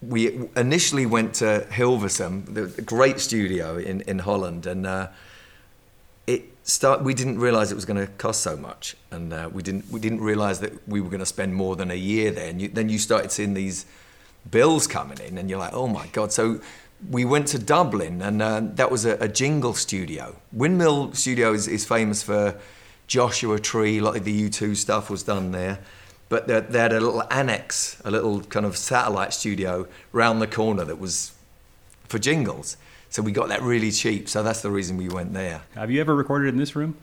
[0.00, 5.08] we initially went to Hilversum, the great studio in, in Holland, and uh,
[6.26, 7.02] it start.
[7.02, 9.98] We didn't realise it was going to cost so much, and uh, we didn't we
[9.98, 12.48] didn't realise that we were going to spend more than a year there.
[12.48, 13.86] And you, then you started seeing these
[14.48, 16.30] bills coming in, and you're like, oh my god!
[16.32, 16.60] So
[17.10, 20.36] we went to Dublin, and uh, that was a, a, jingle studio.
[20.52, 22.58] Windmill Studio is, is famous for
[23.06, 25.78] Joshua Tree, like the U2 stuff was done there
[26.28, 30.46] but they, they had a little annex, a little kind of satellite studio round the
[30.46, 31.32] corner that was
[32.04, 32.76] for jingles.
[33.10, 34.28] So we got that really cheap.
[34.28, 35.62] So that's the reason we went there.
[35.74, 36.96] Have you ever recorded in this room?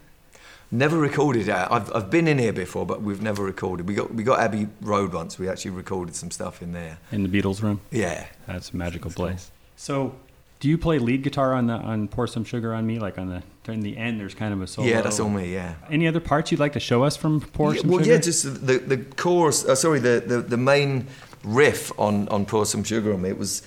[0.72, 1.48] Never recorded.
[1.50, 3.88] I've, I've been in here before, but we've never recorded.
[3.88, 5.38] We got we got Abbey Road once.
[5.38, 6.98] We actually recorded some stuff in there.
[7.12, 7.82] In the Beatles room?
[7.92, 8.26] Yeah.
[8.48, 9.52] That's a magical place.
[9.78, 10.16] So,
[10.66, 12.98] do you play lead guitar on the on Pour Some Sugar on Me?
[12.98, 14.88] Like on the in the end, there's kind of a solo.
[14.88, 15.54] Yeah, that's all me.
[15.54, 15.76] Yeah.
[15.92, 18.10] Any other parts you'd like to show us from Pour Yeah, Some well, Sugar?
[18.10, 19.64] Well, yeah, just the the chorus.
[19.64, 21.06] Uh, sorry, the, the the main
[21.44, 23.30] riff on on Pour Some Sugar on Me.
[23.30, 23.62] It was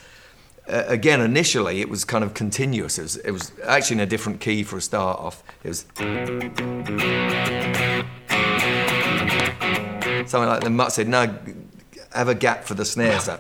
[0.69, 2.99] uh, again initially it was kind of continuous.
[2.99, 5.45] It was it was actually in a different key for a start off.
[5.63, 5.87] It was
[10.27, 11.07] something like the Mutt said.
[11.07, 11.33] No,
[12.13, 13.21] have a gap for the snare.
[13.21, 13.39] So.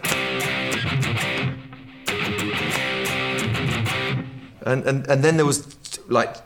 [4.68, 6.36] And, and and then there was t- like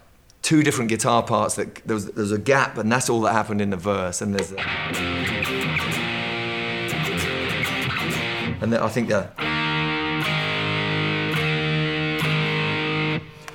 [0.42, 3.32] two different guitar parts that there was there was a gap and that's all that
[3.32, 4.60] happened in the verse and there's a,
[8.60, 9.36] and then I think that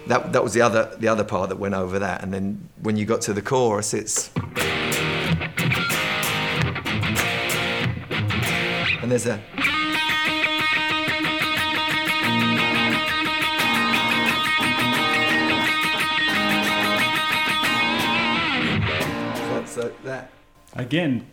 [0.08, 2.98] that that was the other the other part that went over that and then when
[2.98, 4.32] you got to the chorus it's
[9.02, 9.42] and there's a
[19.78, 20.32] so, that
[20.76, 21.26] Again,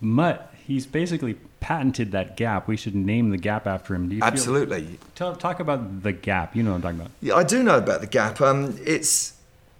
[0.00, 2.66] Mutt, he's basically patented that gap.
[2.68, 4.08] We should name the gap after him.
[4.08, 6.56] Do you feel- absolutely Tell, talk about the gap.
[6.56, 7.12] You know what I'm talking about.
[7.20, 8.40] Yeah, I do know about the gap.
[8.40, 9.34] Um, it's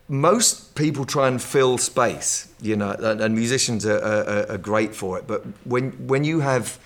[0.09, 4.95] most people try and fill space, you know, and, and musicians are, are, are great
[4.95, 5.27] for it.
[5.27, 6.79] But when when you have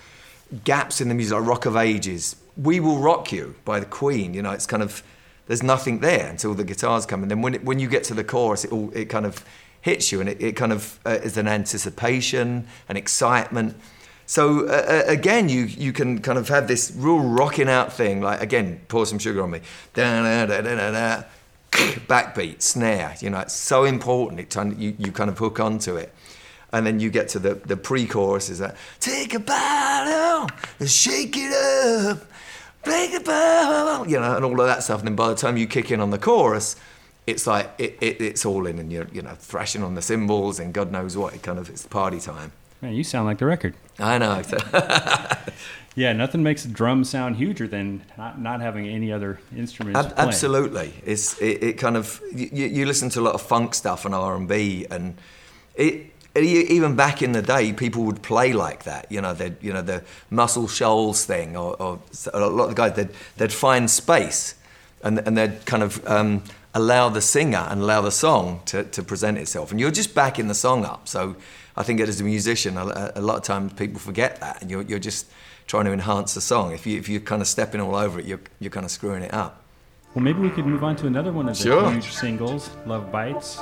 [0.63, 4.33] gaps in the music, like Rock of Ages, "We Will Rock You" by the Queen,
[4.33, 5.03] you know, it's kind of
[5.47, 8.13] there's nothing there until the guitars come, and then when it, when you get to
[8.13, 9.43] the chorus, it all it kind of
[9.85, 13.75] hits you, and it, it kind of uh, is an anticipation, an excitement.
[14.25, 18.19] So uh, uh, again, you you can kind of have this real rocking out thing,
[18.19, 19.59] like again, pour some sugar on me,
[19.93, 21.23] da da da
[22.07, 23.15] backbeat, snare.
[23.21, 24.39] You know, it's so important.
[24.39, 26.11] It of- you you kind of hook onto it,
[26.73, 31.37] and then you get to the the pre-chorus is that take a bottle and shake
[31.37, 32.25] it up,
[32.83, 34.99] break a bottle, you know, and all of that stuff.
[35.01, 36.75] And then by the time you kick in on the chorus.
[37.27, 40.59] It's like it, it, it's all in, and you're you know thrashing on the cymbals
[40.59, 41.33] and God knows what.
[41.33, 42.51] It kind of it's party time.
[42.81, 43.73] Man, you sound like the record.
[43.99, 44.41] I know.
[45.95, 49.97] Yeah, nothing makes a drum sound huger than not, not having any other instruments.
[49.97, 53.73] Ab- absolutely, it's it, it kind of you, you listen to a lot of funk
[53.73, 55.15] stuff and R and B, and
[55.75, 59.09] it even back in the day, people would play like that.
[59.09, 61.99] You know, they you know the Muscle Shoals thing, or, or
[62.33, 64.55] a lot of the guys they'd they'd find space,
[65.01, 66.43] and and they'd kind of um,
[66.75, 70.47] allow the singer and allow the song to, to present itself, and you're just backing
[70.47, 71.07] the song up.
[71.07, 71.35] So
[71.75, 74.83] I think as a musician, a, a lot of times people forget that, and you're
[74.83, 75.25] you're just
[75.65, 76.73] trying to enhance the song.
[76.73, 79.23] If you if you're kind of stepping all over it, you're you're kind of screwing
[79.23, 79.63] it up.
[80.13, 81.91] Well, maybe we could move on to another one of the Sure.
[81.91, 83.59] huge singles, Love Bites.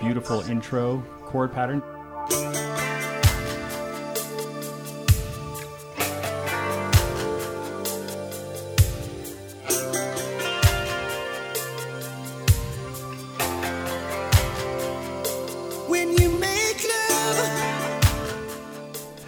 [0.00, 1.82] Beautiful intro chord pattern.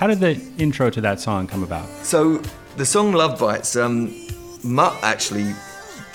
[0.06, 1.88] How did the intro to that song come about?
[2.04, 2.40] So
[2.76, 4.14] the song Love Bites, um,
[4.62, 5.52] Mutt actually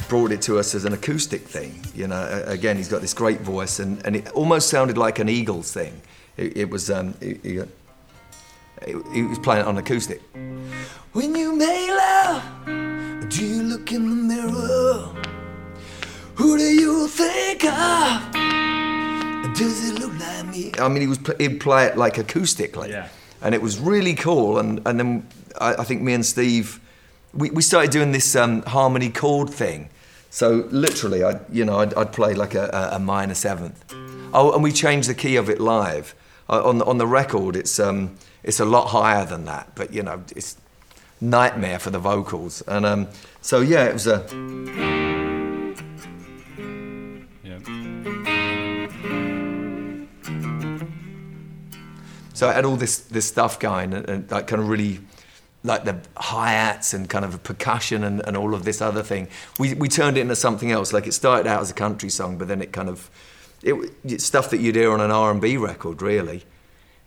[0.08, 1.78] brought it to us as an acoustic thing.
[1.94, 5.28] You know, again, he's got this great voice, and, and it almost sounded like an
[5.28, 6.02] Eagles thing.
[6.38, 7.60] It, it was, um, he, he,
[9.14, 10.22] he was playing it on acoustic.
[11.12, 12.44] When you make love,
[13.28, 15.14] do you look in the mirror?
[16.36, 18.32] Who do you think of?
[19.54, 20.72] Does it look like me?
[20.80, 23.10] I mean, he was he'd play it like acoustically, Yeah.
[23.42, 24.58] And it was really cool.
[24.60, 25.28] And and then
[25.60, 26.80] I, I think me and Steve,
[27.34, 29.90] we, we started doing this um, harmony chord thing.
[30.30, 33.84] So literally, I you know I'd, I'd play like a, a, minor seventh.
[34.34, 36.16] Oh, and we changed the key of it live.
[36.50, 39.94] Uh, on the, on the record, it's um it's a lot higher than that, but
[39.94, 40.58] you know it's
[41.20, 42.62] nightmare for the vocals.
[42.68, 43.08] And um,
[43.42, 45.11] so yeah, it was a.
[52.42, 55.00] So I had all this this stuff going, and, and like kind of really,
[55.64, 59.28] like the hi hats and kind of percussion and, and all of this other thing.
[59.60, 60.92] We we turned it into something else.
[60.92, 63.12] Like it started out as a country song, but then it kind of,
[63.62, 66.44] it it's stuff that you'd hear on an R and B record, really.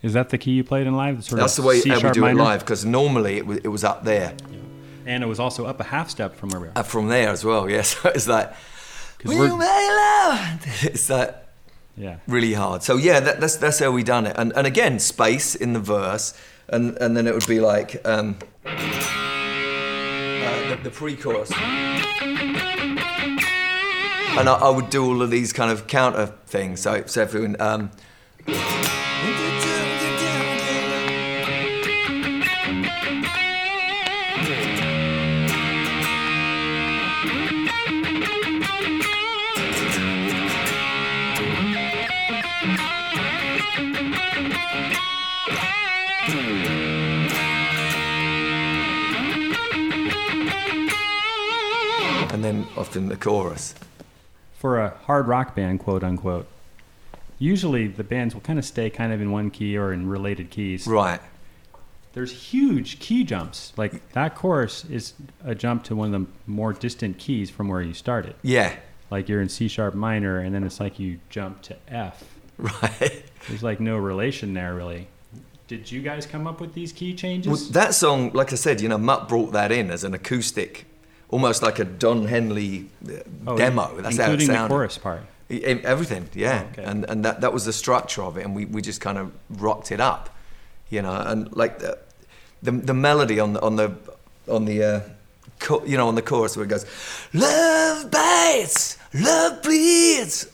[0.03, 1.25] Is that the key you played in live?
[1.25, 2.41] Sort That's the way we do minor?
[2.41, 4.35] it live, because normally it was it was up there,
[5.05, 6.73] And it was also up a half step from where we are.
[6.77, 7.69] uh, from there as well.
[7.77, 8.51] Yes, so it's like.
[9.19, 11.35] 'Cause "Will we're- you make love?" It's like
[11.97, 12.17] Yeah.
[12.27, 12.83] really hard.
[12.83, 14.35] So yeah, that, that's that's how we done it.
[14.37, 16.35] And and again, space in the verse,
[16.69, 18.75] and and then it would be like um, uh,
[20.69, 21.53] the, the pre-chorus.
[24.37, 26.81] And I, I would do all of these kind of counter things.
[26.81, 27.57] So, so everyone.
[27.61, 27.91] Um,
[52.77, 53.75] often the chorus.
[54.59, 56.47] For a hard rock band, quote unquote,
[57.39, 60.51] usually the bands will kind of stay kind of in one key or in related
[60.51, 60.87] keys.
[60.87, 61.21] Right.
[62.15, 63.73] There's huge key jumps.
[63.77, 67.83] Like that chorus is a jump to one of the more distant keys from where
[67.83, 68.37] you started.
[68.43, 68.75] Yeah.
[69.11, 72.25] Like you're in C sharp minor, and then it's like you jump to F.
[72.57, 73.25] Right.
[73.49, 75.09] There's like no relation there, really.
[75.67, 77.51] Did you guys come up with these key changes?
[77.51, 80.87] Well, that song, like I said, you know, Mutt brought that in as an acoustic,
[81.35, 83.13] almost like a Don Henley uh,
[83.49, 83.89] Oh, demo.
[84.01, 85.23] That's how it including the chorus part.
[85.51, 86.63] Everything, yeah.
[86.65, 86.85] Oh, okay.
[86.91, 89.33] And and that, that was the structure of it, and we, we just kind of
[89.51, 90.29] rocked it up,
[90.91, 91.13] you know.
[91.31, 91.99] And like the
[92.63, 93.89] the, the melody on the on the
[94.49, 95.01] on the uh,
[95.61, 96.87] cho- you know on the chorus where it goes,
[97.33, 100.47] "Love bites, love bleeds."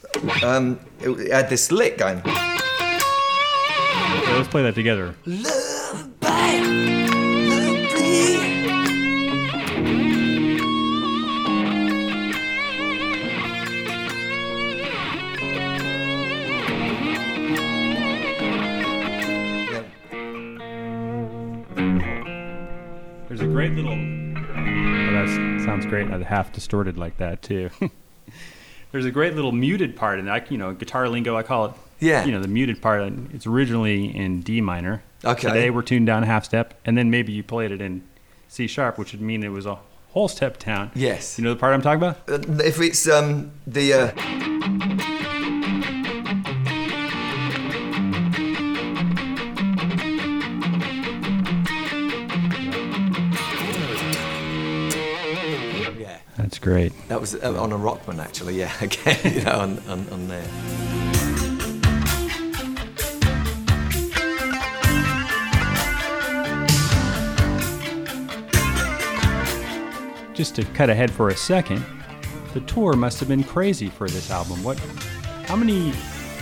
[0.42, 2.32] Um, it, it had this lick going, Okay,
[4.36, 5.14] let's play that together.
[5.26, 7.09] "Love bites,
[25.92, 26.22] s- sounds great.
[26.22, 27.70] uh, Half distorted like that too.
[28.92, 31.72] There's a great little muted part, and I, you know, guitar lingo, I call it.
[32.00, 32.24] Yeah.
[32.24, 33.02] You know, the muted part.
[33.02, 35.02] and It's originally in D minor.
[35.24, 35.48] Okay.
[35.48, 38.02] Today we're tuned down a half step, and then maybe you played it in
[38.48, 40.90] C sharp, which would mean it was a whole step down.
[40.94, 41.38] Yes.
[41.38, 42.18] You know the part I'm talking about?
[42.28, 44.12] Uh, If it's um, the uh,
[56.60, 56.92] great.
[57.08, 58.58] that was uh, on a Rockman actually.
[58.58, 61.50] Yeah, again, you know, on, on, on there.
[70.34, 71.84] Just to cut ahead for a second,
[72.54, 74.62] the tour must have been crazy for this album.
[74.62, 74.78] What?
[75.46, 75.92] How many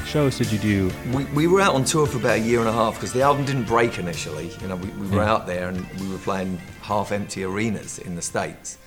[0.07, 0.91] shows did you do?
[1.13, 3.23] We, we were out on tour for about a year and a half because the
[3.23, 4.51] album didn't break initially.
[4.61, 5.33] You know, we, we were Yeah.
[5.33, 8.79] out there and we were playing half-empty arenas in the states,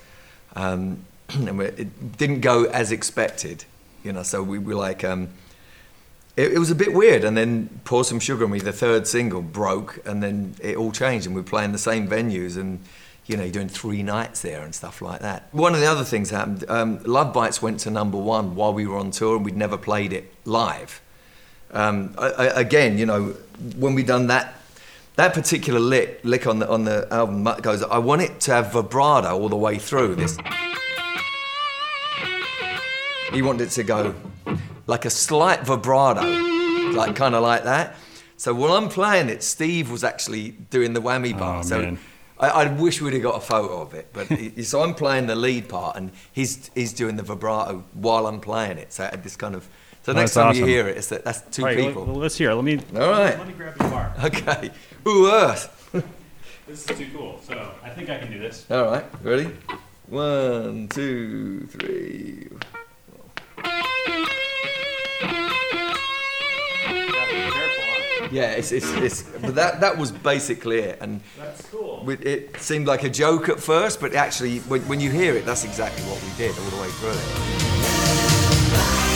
[0.56, 1.04] um,
[1.48, 3.66] and it didn't go as expected.
[4.04, 5.30] You know, so we were like, um,
[6.36, 7.24] it, it was a bit weird.
[7.24, 10.92] And then "Pour Some Sugar on Me," the third single, broke, and then it all
[10.92, 12.80] changed, and we were playing the same venues and.
[13.28, 15.48] You know, doing three nights there and stuff like that.
[15.52, 16.66] One of the other things happened.
[16.68, 19.78] Um, Love Bites went to number one while we were on tour, and we'd never
[19.78, 21.02] played it live
[21.74, 23.36] um, I, I, again, you know,
[23.78, 24.56] when we done that
[25.18, 28.74] that particular lick lick on the on the album goes, I want it to have
[28.74, 30.38] vibrato all the way through this.
[33.32, 34.16] He wanted it to go
[34.88, 36.22] like a slight vibrato,
[36.92, 37.96] like kind of like that.
[38.38, 41.60] So while I'm playing it, Steve was actually doing the whammy bar.
[41.60, 42.00] Oh, so man.
[42.40, 45.28] I, I wish we'd have got a photo of it, but he, so I'm playing
[45.28, 48.92] the lead part and he's he's doing the vibrato while I'm playing it.
[48.92, 49.68] So I had this kind of.
[50.04, 52.06] So Oh, next that's time you hear it, it's that that's two All right, people.
[52.06, 52.50] Let, us hear.
[52.50, 52.56] it.
[52.56, 52.80] Let me.
[52.96, 53.38] All right.
[53.38, 54.14] Let me grab the bar.
[54.24, 54.72] Okay.
[55.08, 55.78] Ooh, Earth.
[56.68, 57.40] This is too cool.
[57.44, 58.66] So I think I can do this.
[58.72, 59.04] All right.
[59.24, 59.52] Ready?
[60.08, 62.48] One, two, three.
[68.32, 72.10] Yeah, it's, it's, it's but that that was basically it, and That's cool.
[72.10, 75.66] it seemed like a joke at first, but actually, when, when you hear it, that's
[75.66, 77.12] exactly what we did all the way through
[79.08, 79.11] it.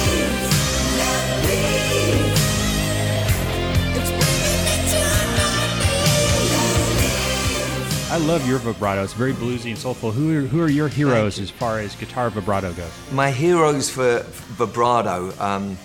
[8.16, 9.04] I love your vibrato.
[9.04, 10.10] It's very bluesy and soulful.
[10.10, 12.90] Who are, who are your heroes as far as guitar vibrato goes?
[13.12, 14.24] My heroes for
[14.56, 15.78] vibrato um,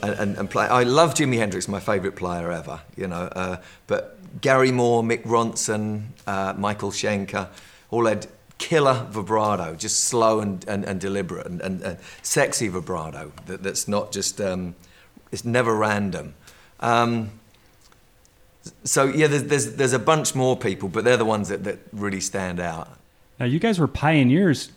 [0.00, 0.66] and, and, and play.
[0.66, 2.80] I love Jimi Hendrix, my favourite player ever.
[2.96, 3.56] You know, uh,
[3.88, 7.48] but Gary Moore, Mick Ronson, uh, Michael Schenker,
[7.90, 8.28] all had
[8.58, 13.32] killer vibrato, just slow and, and, and deliberate and, and, and sexy vibrato.
[13.46, 14.40] That, that's not just.
[14.40, 14.76] Um,
[15.32, 16.34] it's never random.
[16.78, 17.37] Um,
[18.84, 21.78] so yeah, there's, there's there's a bunch more people, but they're the ones that, that
[21.92, 22.88] really stand out.
[23.38, 24.70] Now, you guys were pioneers.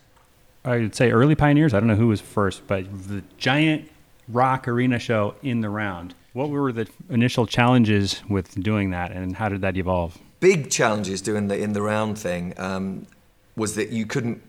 [0.63, 1.73] I would say early pioneers.
[1.73, 3.89] I don't know who was first, but the giant
[4.27, 6.13] rock arena show in the round.
[6.33, 10.17] What were the initial challenges with doing that, and how did that evolve?
[10.41, 12.53] big challenges doing the in the round thing.
[12.57, 13.07] Um,
[13.55, 14.41] was that you couldn't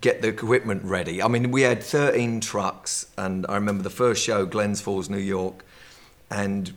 [0.00, 1.22] get the equipment ready.
[1.22, 5.18] I mean, we had 13 trucks, and I remember the first show, Glens Falls, New
[5.18, 5.64] York,
[6.30, 6.72] and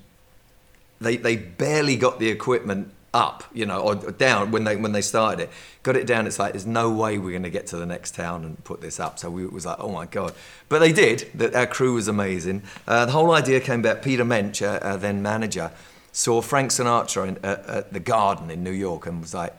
[1.01, 5.01] they they barely got the equipment up, you know, or down when they when they
[5.01, 5.49] started it.
[5.83, 6.27] Got it down.
[6.27, 8.81] It's like there's no way we're going to get to the next town and put
[8.81, 9.19] this up.
[9.19, 10.33] So we it was like, oh my god!
[10.69, 11.29] But they did.
[11.35, 12.63] That our crew was amazing.
[12.87, 14.01] Uh, the whole idea came about.
[14.01, 15.71] Peter Mensch, uh, uh, then manager,
[16.11, 19.55] saw Frank Sinatra in, at the Garden in New York and was like,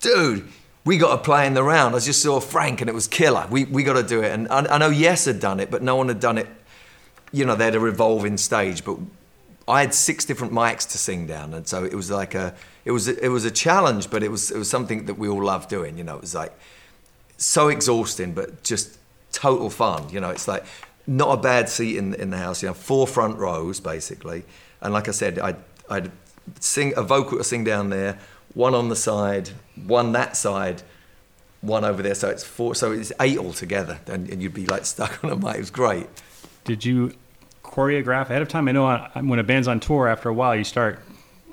[0.00, 0.48] dude.
[0.84, 1.94] We got to play in the round.
[1.94, 3.46] I just saw Frank and it was killer.
[3.48, 4.32] We, we got to do it.
[4.32, 6.48] And I, I know Yes had done it, but no one had done it
[7.32, 8.98] you know, they had a revolving stage, but
[9.68, 12.54] I had six different mics to sing down, and so it was like a,
[12.84, 15.44] it was, it was a challenge, but it was, it was something that we all
[15.44, 15.96] loved doing.
[15.96, 16.52] You know, it was like
[17.36, 18.98] so exhausting, but just
[19.32, 20.08] total fun.
[20.10, 20.64] You know, it's like
[21.06, 22.62] not a bad seat in in the house.
[22.62, 24.44] You know, four front rows basically,
[24.80, 25.56] and like I said, I'd,
[25.88, 26.10] I'd
[26.60, 28.18] sing a vocal to sing down there,
[28.54, 29.50] one on the side,
[29.86, 30.82] one that side,
[31.60, 32.14] one over there.
[32.14, 35.36] So it's four, so it's eight altogether, and, and you'd be like stuck on a
[35.36, 35.56] mic.
[35.56, 36.06] It was great.
[36.64, 37.14] Did you
[37.72, 38.68] choreograph ahead of time?
[38.68, 41.00] I know when a band's on tour, after a while, you start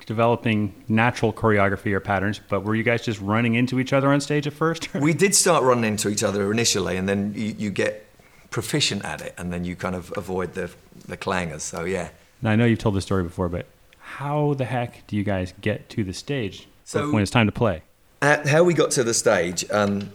[0.06, 2.40] developing natural choreography or patterns.
[2.48, 4.92] But were you guys just running into each other on stage at first?
[5.08, 8.06] we did start running into each other initially, and then you, you get
[8.50, 10.70] proficient at it, and then you kind of avoid the
[11.06, 11.62] the clangers.
[11.62, 12.10] So yeah.
[12.42, 13.66] Now I know you've told this story before, but
[13.98, 17.52] how the heck do you guys get to the stage So- when it's time to
[17.52, 17.82] play?
[18.22, 20.10] How we got to the stage, um,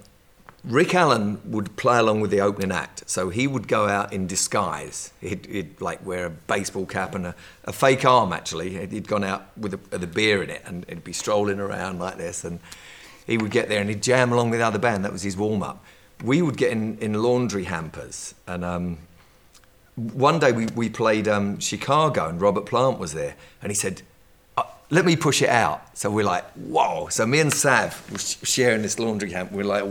[0.66, 3.07] Rick Allen would play along with the opening act.
[3.07, 5.11] So he would go out in disguise.
[5.22, 7.36] He'd, he'd like wear a baseball cap and a,
[7.66, 8.72] a fake arm, actually.
[8.88, 12.18] He'd- gone out with a, a beer in it and he'd be strolling around like
[12.18, 12.43] this.
[12.43, 12.59] And
[13.28, 15.05] he would get there and he'd jam along with the other band.
[15.05, 15.84] That was his warm up.
[16.24, 18.34] We would get in, in laundry hampers.
[18.47, 18.97] And um,
[19.95, 23.36] one day we, we played um, Chicago and Robert Plant was there.
[23.61, 24.01] And he said,
[24.57, 25.95] uh, let me push it out.
[25.95, 27.09] So we're like, whoa.
[27.09, 29.55] So me and Sav were sharing this laundry hamper.
[29.55, 29.84] We're like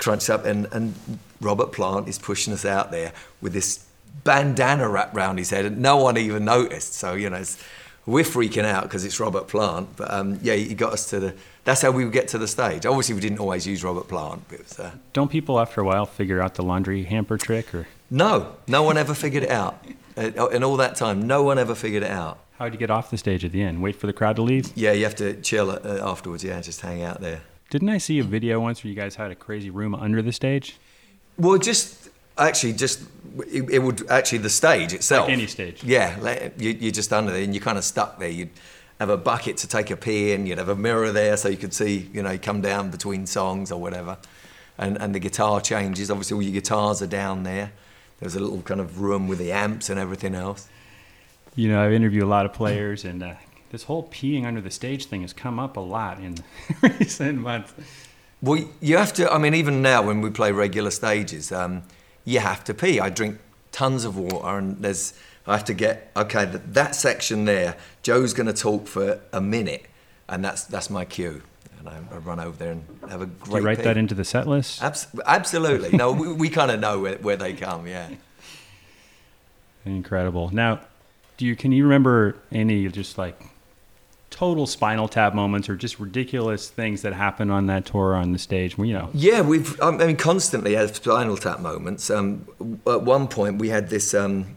[0.00, 0.94] crunched up, and, and
[1.40, 3.86] Robert Plant is pushing us out there with this
[4.24, 6.94] bandana wrapped round his head, and no one even noticed.
[6.94, 7.62] So, you know, it's,
[8.06, 9.96] we're freaking out because it's Robert Plant.
[9.96, 11.34] But um, yeah, he got us to the.
[11.64, 12.86] That's how we would get to the stage.
[12.86, 14.42] Obviously, we didn't always use Robert Plant.
[14.48, 17.74] But it was, uh, Don't people after a while figure out the laundry hamper trick,
[17.74, 19.84] or no, no one ever figured it out.
[20.16, 22.38] Uh, in all that time, no one ever figured it out.
[22.58, 23.80] how'd you get off the stage at the end?
[23.80, 24.72] Wait for the crowd to leave?
[24.74, 26.42] Yeah, you have to chill uh, afterwards.
[26.42, 27.42] Yeah, just hang out there.
[27.70, 30.32] Didn't I see a video once where you guys had a crazy room under the
[30.32, 30.76] stage?
[31.38, 33.02] Well, just actually, just
[33.46, 35.28] it, it would actually the stage itself.
[35.28, 35.84] Like any stage.
[35.84, 38.28] Yeah, like, you, you're just under there and you're kind of stuck there.
[38.28, 38.50] You'd
[38.98, 40.46] have a bucket to take a pee in.
[40.46, 43.70] You'd have a mirror there so you could see, you know, come down between songs
[43.70, 44.18] or whatever.
[44.76, 46.10] And and the guitar changes.
[46.10, 47.70] Obviously, all your guitars are down there.
[48.18, 50.68] There's a little kind of room with the amps and everything else.
[51.54, 53.34] You know, I've interviewed a lot of players, and uh,
[53.70, 56.36] this whole peeing under the stage thing has come up a lot in
[56.82, 57.72] recent months.
[58.42, 59.30] Well, you have to.
[59.32, 61.82] I mean, even now when we play regular stages, um,
[62.24, 62.98] you have to pee.
[63.00, 63.38] I drink
[63.72, 65.12] tons of water, and there's.
[65.46, 66.44] I have to get okay.
[66.44, 69.86] That, that section there, Joe's going to talk for a minute,
[70.28, 71.42] and that's that's my cue.
[71.78, 73.60] And I, I run over there and have a Do great.
[73.60, 73.84] you write pee.
[73.84, 74.82] that into the set list?
[74.82, 75.96] Abs- absolutely.
[75.96, 77.86] No, we, we kind of know where, where they come.
[77.86, 78.10] Yeah.
[79.86, 80.50] Incredible.
[80.52, 80.80] Now,
[81.36, 83.40] do you can you remember any just like
[84.30, 88.38] total Spinal Tap moments or just ridiculous things that happen on that tour on the
[88.38, 88.78] stage?
[88.78, 89.80] You know, Yeah, we've.
[89.82, 92.08] I mean, constantly had Spinal Tap moments.
[92.10, 92.46] Um,
[92.86, 94.14] at one point, we had this.
[94.14, 94.56] Um,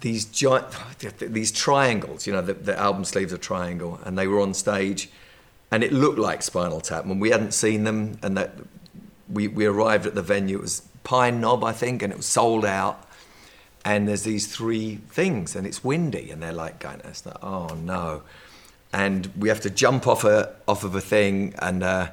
[0.00, 0.66] these giant,
[1.18, 2.26] these triangles.
[2.26, 5.10] You know, the, the album sleeves are triangle, and they were on stage,
[5.70, 8.18] and it looked like Spinal Tap, and we hadn't seen them.
[8.22, 8.54] And that
[9.28, 10.58] we we arrived at the venue.
[10.58, 13.06] It was Pine Knob, I think, and it was sold out.
[13.84, 17.68] And there's these three things, and it's windy, and they're like going, it's like, oh
[17.68, 18.22] no.
[18.92, 22.08] And we have to jump off a off of a thing, and uh,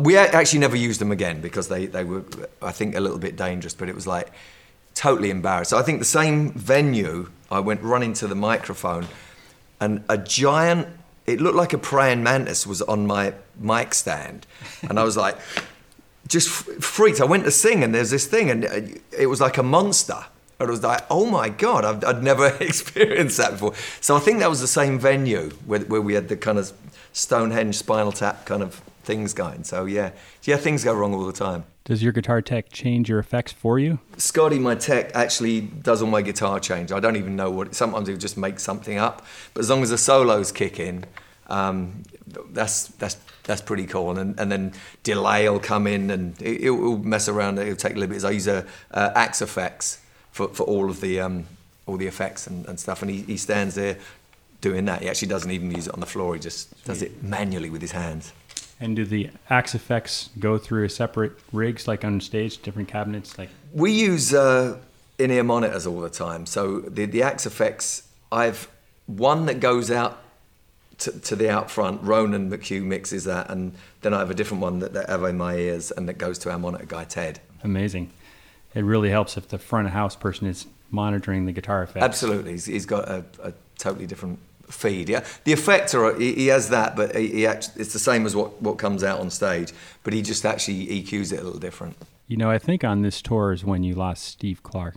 [0.00, 2.24] we actually never used them again because they, they were,
[2.60, 3.74] I think, a little bit dangerous.
[3.74, 4.32] But it was like
[4.94, 5.70] totally embarrassed.
[5.70, 9.06] So I think the same venue, I went running to the microphone,
[9.80, 10.88] and a giant.
[11.26, 14.48] It looked like a praying mantis was on my mic stand,
[14.82, 15.36] and I was like,
[16.26, 17.20] just freaked.
[17.20, 18.80] I went to sing, and there's this thing, and uh,
[19.16, 20.24] it was like a monster.
[20.60, 23.74] And I was like, oh my God, I've, I'd never experienced that before.
[24.00, 26.72] So I think that was the same venue where, where we had the kind of
[27.12, 29.64] Stonehenge spinal tap kind of things going.
[29.64, 30.10] So yeah,
[30.44, 31.64] yeah, things go wrong all the time.
[31.84, 33.98] does your guitar tech change your effects for you?
[34.18, 36.92] Scotty, my tech, actually does all my guitar change.
[36.92, 37.74] I don't even know what.
[37.74, 41.06] Sometimes he'll just make something up, but as long as the solos kick in,
[41.48, 42.02] um,
[42.52, 44.16] that's that's that's pretty cool.
[44.16, 47.58] And and then delay will come in and it, will mess around.
[47.58, 48.24] It'll take liberties.
[48.24, 49.98] I use a uh, Axe-Fx
[50.32, 51.46] for, for all of the um,
[51.86, 53.02] all the effects and, and stuff.
[53.02, 53.98] And he, he stands there
[54.60, 55.02] doing that.
[55.02, 56.34] He actually doesn't even use it on the floor.
[56.34, 58.32] He just does it manually with his hands.
[58.78, 63.36] And do the Axe-Fx go through separate rigs, like on stage, different cabinets?
[63.36, 64.78] Like, We use uh,
[65.18, 66.46] in-ear monitors all the time.
[66.46, 68.68] So the the Axe-Fx, I've
[69.06, 70.22] one that goes out
[70.98, 72.02] to, to the out front.
[72.02, 75.36] Ronan McHugh mixes that, and then I have a different one that, that have in
[75.36, 77.40] my ears, and that goes to our monitor guy Ted.
[77.62, 78.12] amazing.
[78.74, 82.04] It really helps if the front of house person is monitoring the guitar effects.
[82.04, 85.08] Absolutely, he's, he's got a, a totally different feed.
[85.08, 88.36] Yeah, the effector he, he has that, but he, he act, it's the same as
[88.36, 89.72] what, what comes out on stage,
[90.04, 91.96] but he just actually EQs it a little different.
[92.28, 94.94] You know, I think on this tour is when you lost Steve Clark,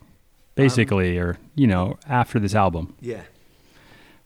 [0.55, 2.95] basically, or you know, after this album.
[3.01, 3.21] Yeah.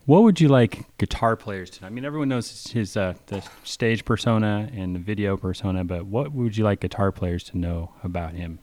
[0.05, 1.87] What would you like guitar players to know?
[1.87, 6.31] I mean, everyone knows his uh, the stage persona and the video persona, but what
[6.31, 8.59] would you like guitar players to know about him?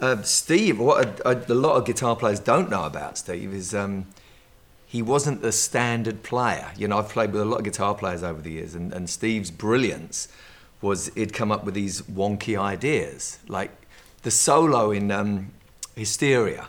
[0.00, 3.74] Uh, Steve, what a, a, a lot of guitar players don't know about Steve is
[3.74, 4.06] um,
[4.86, 6.70] he wasn't the standard player.
[6.76, 9.08] You know, I've played with a lot of guitar players over the years, and, and
[9.08, 10.28] Steve's brilliance
[10.82, 13.70] was he'd come up with these wonky ideas, like
[14.22, 15.52] the solo in um,
[15.94, 16.68] Hysteria.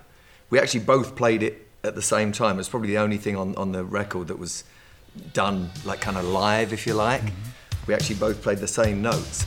[0.50, 2.60] We actually both played it at the same time.
[2.60, 4.64] It's probably the only thing on, on the record that was
[5.34, 7.24] done like kind of live, if you like.
[7.88, 9.46] We actually both played the same notes.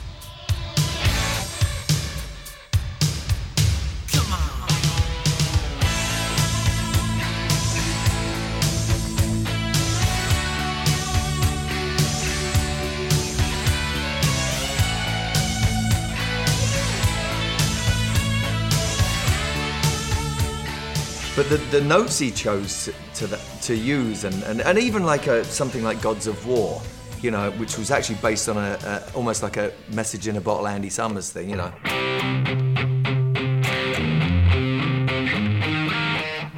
[21.40, 25.04] But the, the notes he chose to, to, the, to use, and, and, and even
[25.04, 26.82] like a, something like Gods of War,
[27.22, 30.40] you know, which was actually based on a, a almost like a message in a
[30.42, 31.72] bottle Andy Summers thing, you know.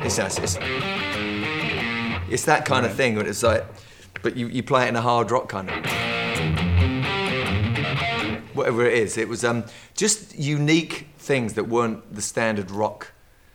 [0.03, 0.59] It's, it's, it's,
[2.29, 3.65] it's that kind of thing, but it's like,
[4.21, 5.77] but you, you play it in a hard rock kind of
[8.57, 9.17] whatever it is.
[9.17, 9.63] It was um,
[9.97, 13.13] just unique things that weren't the standard rock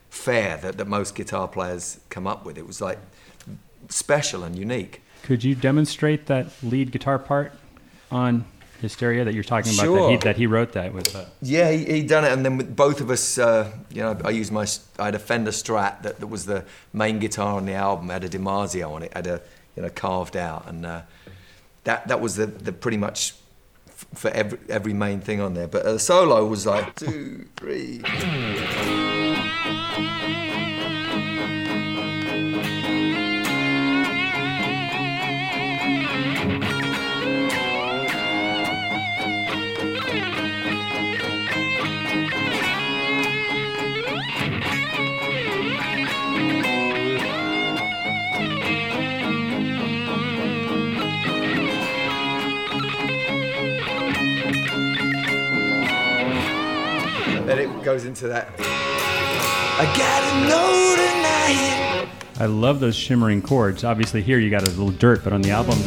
[0.09, 2.57] fare that, that most guitar players come up with.
[2.57, 2.99] It was like
[3.89, 5.01] special and unique.
[5.23, 7.51] Could you demonstrate that lead guitar part
[8.11, 8.45] on
[8.81, 9.85] Hysteria that you're talking about?
[9.85, 10.17] That, he, Sure.
[10.19, 11.15] that he wrote that with.
[11.15, 14.17] Uh, Yeah, he, he done it, and then with both of us, uh, you know,
[14.23, 14.65] I used my,
[14.99, 18.09] I had a Fender Strat that, that was the main guitar on the album.
[18.09, 19.41] Had a DiMarzio on it, had a,
[19.75, 21.01] you know, carved out, and uh,
[21.83, 23.33] that that was the, the pretty much
[23.87, 25.67] f- for every every main thing on there.
[25.67, 28.01] But the solo was like two, three.
[57.47, 58.49] Then it goes into that.
[58.59, 62.09] I gotta know tonight.
[62.41, 63.85] I love those shimmering chords.
[63.85, 65.79] Obviously, here you got a little dirt, but on the album,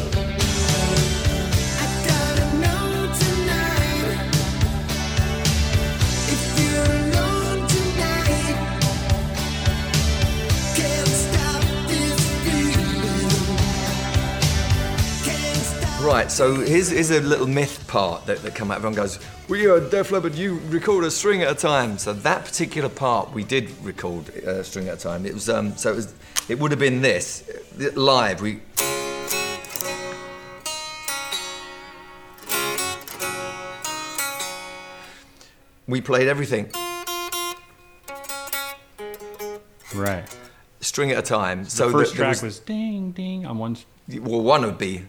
[16.11, 18.79] Right, so here's, here's a little myth part that, that come out.
[18.79, 21.99] Everyone goes, well, you're a Def Leppard, you record a string at a time.
[21.99, 25.25] So that particular part, we did record a string at a time.
[25.25, 26.15] It was, um, so it was,
[26.49, 27.49] it would have been this,
[27.81, 28.61] uh, live, we...
[35.87, 36.73] We played everything,
[39.95, 40.25] right?
[40.81, 41.65] string at a time.
[41.65, 43.77] The so first there track was, ding ding on one.
[44.09, 45.03] well, one would be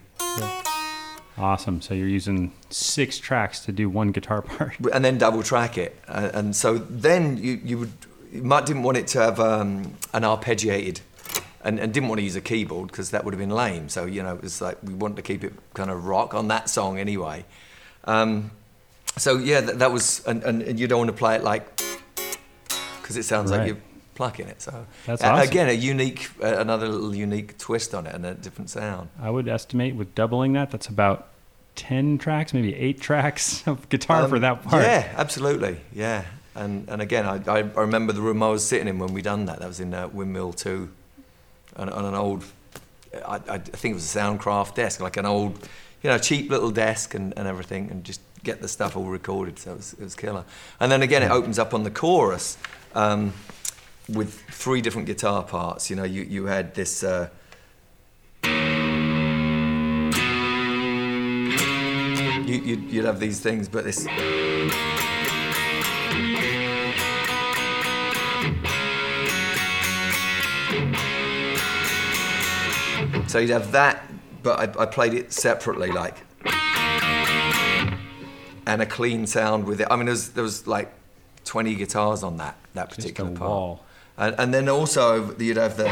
[1.38, 1.82] Awesome.
[1.82, 4.76] So you're using six tracks to do one guitar part.
[4.94, 5.98] and then double track it.
[6.08, 7.92] Uh, and so then you, you would
[8.32, 11.02] you might didn't want it to have um, an arpeggiated,
[11.64, 13.90] and, and didn't want to use a keyboard because that would have been lame.
[13.90, 16.48] So you know it was like we wanted to keep it kind of rock on
[16.50, 17.46] that song anyway.
[18.06, 18.52] Um,
[19.18, 21.82] so yeah, that, that was and, and, and you don't want to play it like
[23.02, 23.58] because it sounds Right.
[23.60, 23.78] like you're
[24.16, 24.62] plucking it.
[24.62, 25.48] So That's awesome.
[25.50, 29.10] again a unique uh, another little unique twist on it and a different sound.
[29.22, 31.28] I would estimate with doubling that, that's about
[31.76, 34.84] ten tracks, maybe eight tracks of guitar for Um, that part.
[34.84, 35.78] Yeah, absolutely.
[35.94, 39.14] Yeah, and and again, I, I, I remember the room I was sitting in when
[39.14, 39.60] we done that.
[39.60, 40.90] That was in uh, Windmill Two,
[41.78, 42.44] on, on an old,
[43.26, 45.68] I, I think it was a Soundcraft desk, like an old,
[46.04, 49.58] you know, cheap little desk and, and everything, and just get the stuff all recorded.
[49.60, 50.44] So it was, it was killer.
[50.80, 52.58] And then again, it opens up on the chorus.
[52.96, 53.34] Um,
[54.14, 57.30] with three different guitar parts, you know, you, you had this uh,
[62.52, 64.04] you, you'd, you'd have these things, but this.
[73.32, 74.04] So you'd have that,
[74.44, 76.18] but I, I played it separately, like,
[78.68, 79.88] and a clean sound with it.
[79.90, 80.94] I mean, there was, there was like
[81.46, 83.50] 20 guitars on that that particular part.
[83.50, 83.86] wall.
[84.18, 85.92] And, and then also you'd have the.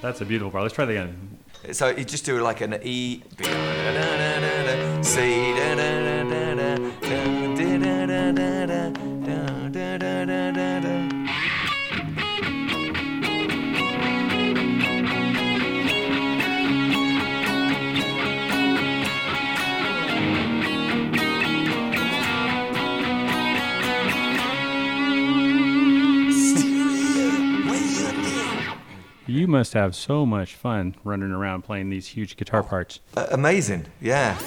[0.00, 0.62] That's a beautiful part.
[0.62, 1.38] Let's try that again.
[1.72, 3.22] So you just do like an E,
[5.02, 5.52] C,
[29.28, 33.00] You must have so much fun running around playing these huge guitar parts.
[33.14, 34.38] Uh, amazing, yeah.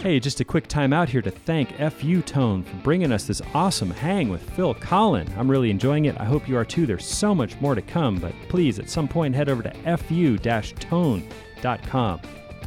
[0.00, 3.42] Hey, just a quick time out here to thank FU Tone for bringing us this
[3.52, 5.36] awesome hang with Phil Collen.
[5.36, 6.14] I'm really enjoying it.
[6.20, 6.86] I hope you are too.
[6.86, 11.20] There's so much more to come, but please, at some point, head over to fu-tone.com.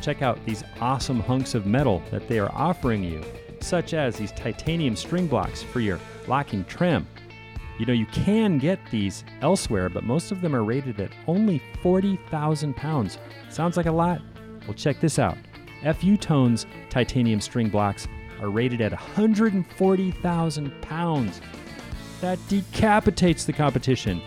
[0.01, 3.23] Check out these awesome hunks of metal that they are offering you,
[3.61, 7.07] such as these titanium string blocks for your locking trem.
[7.77, 11.61] You know, you can get these elsewhere, but most of them are rated at only
[11.81, 13.17] 40,000 pounds.
[13.49, 14.21] Sounds like a lot?
[14.65, 15.37] Well, check this out.
[15.99, 18.07] FU Tones titanium string blocks
[18.41, 21.41] are rated at 140,000 pounds.
[22.21, 24.21] That decapitates the competition.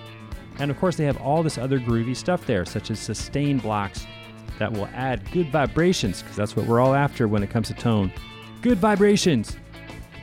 [0.59, 4.07] And of course, they have all this other groovy stuff there, such as sustain blocks
[4.59, 7.75] that will add good vibrations, because that's what we're all after when it comes to
[7.75, 8.13] tone.
[8.61, 9.57] Good vibrations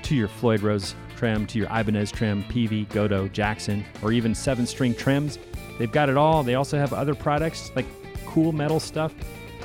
[0.03, 0.93] to your Floyd Rose
[1.26, 5.39] to your Ibanez trem, PV, Gotoh, Jackson, or even seven string trims.
[5.80, 6.43] They've got it all.
[6.43, 7.86] They also have other products like
[8.28, 9.11] cool metal stuff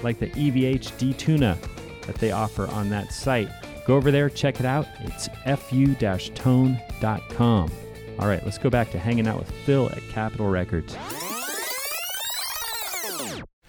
[0.02, 1.58] like the EVH D Tuna
[2.06, 3.48] that they offer on that site.
[3.86, 4.86] Go over there, check it out.
[5.00, 5.28] It's
[5.68, 6.80] fu-tone.com.
[8.18, 10.96] All right, let's go back to hanging out with Phil at Capitol Records.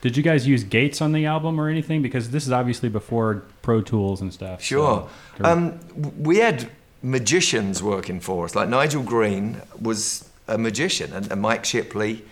[0.02, 2.02] Did you guys use Gates on the album or anything?
[2.02, 4.60] Because this is obviously before Pro Tools and stuff.
[4.64, 5.08] Sure.
[5.38, 5.80] so- Um,
[6.18, 6.70] we had
[7.04, 8.56] magicians working for us.
[8.56, 12.24] Like Nigel Green was a magician, and, and Mike Shipley.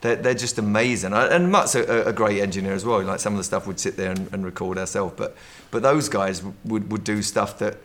[0.00, 1.12] They're, they're just amazing.
[1.12, 3.02] And Mutt's a, a great engineer as well.
[3.02, 5.12] Like some of the stuff we'd sit there and, and record ourselves.
[5.14, 5.36] But,
[5.70, 7.76] but those guys would, would do stuff that,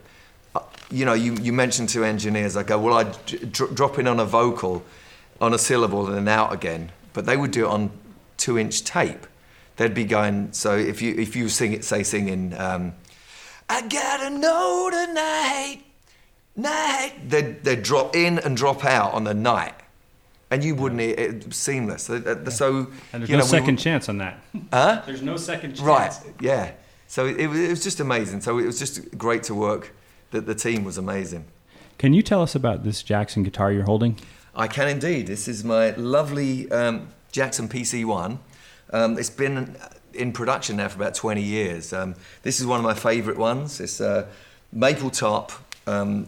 [0.56, 4.08] uh, you know, you, you mentioned to engineers, I go, well, I'd dr- drop in
[4.08, 4.86] on a vocal
[5.42, 6.94] on a syllable and then out again.
[7.12, 7.92] But they would do it on
[8.38, 9.28] two inch tape.
[9.76, 12.94] They'd be going, so if you, if you sing it, say singing, um,
[13.68, 15.82] I gotta know tonight,
[16.56, 17.14] night.
[17.28, 19.74] They'd, they'd drop in and drop out on the night.
[20.52, 22.08] And you wouldn't, it, it was seamless.
[22.08, 24.40] They- they- So, And there's you no know, second were- chance on that.
[24.72, 25.02] Huh?
[25.06, 25.82] There's no second chance.
[25.82, 26.72] Right, yeah.
[27.08, 28.42] So it, was- it was just amazing.
[28.42, 29.94] So it was just great to work.
[30.32, 31.46] The, the team was amazing.
[31.98, 34.18] Can you tell us about this Jackson guitar you're holding?
[34.56, 35.28] I can indeed.
[35.28, 38.38] This is my lovely um, Jackson PC1.
[38.94, 39.76] Um, it's been
[40.14, 41.92] in production now for about 20 years.
[41.92, 43.80] Um, this is one of my favourite ones.
[43.80, 44.28] It's a
[44.72, 45.52] maple top,
[45.88, 46.28] um,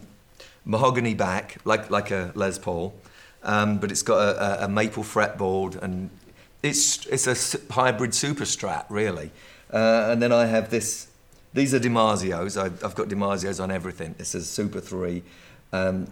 [0.64, 2.94] mahogany back, like, like a Les Paul,
[3.42, 6.10] um, but it's got a, a, a maple fretboard and
[6.62, 9.30] it's, it's a hybrid super strat, really.
[9.72, 11.08] Uh, and then I have this,
[11.54, 12.60] these are DiMarzios.
[12.60, 14.14] I, I've got DiMarzios on everything.
[14.18, 15.22] This is Super 3.
[15.72, 16.08] Um,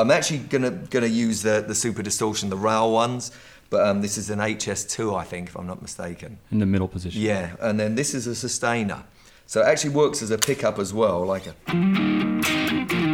[0.00, 3.32] I'm actually gonna gonna use the the super distortion, the rail ones,
[3.68, 6.38] but um, this is an HS2, I think, if I'm not mistaken.
[6.50, 7.20] In the middle position.
[7.20, 9.04] Yeah, and then this is a sustainer,
[9.46, 13.09] so it actually works as a pickup as well, like a.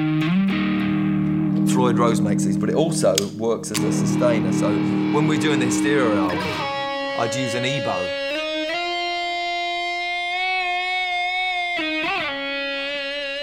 [1.77, 4.51] Floyd Rose makes these, but it also works as a sustainer.
[4.51, 7.85] So when we're doing the stereo album, I'd use an EBow.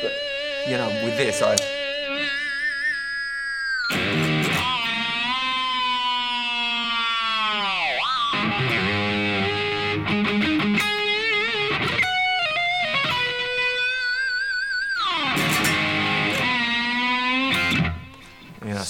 [0.02, 0.14] But
[0.68, 1.83] you know, with this, I.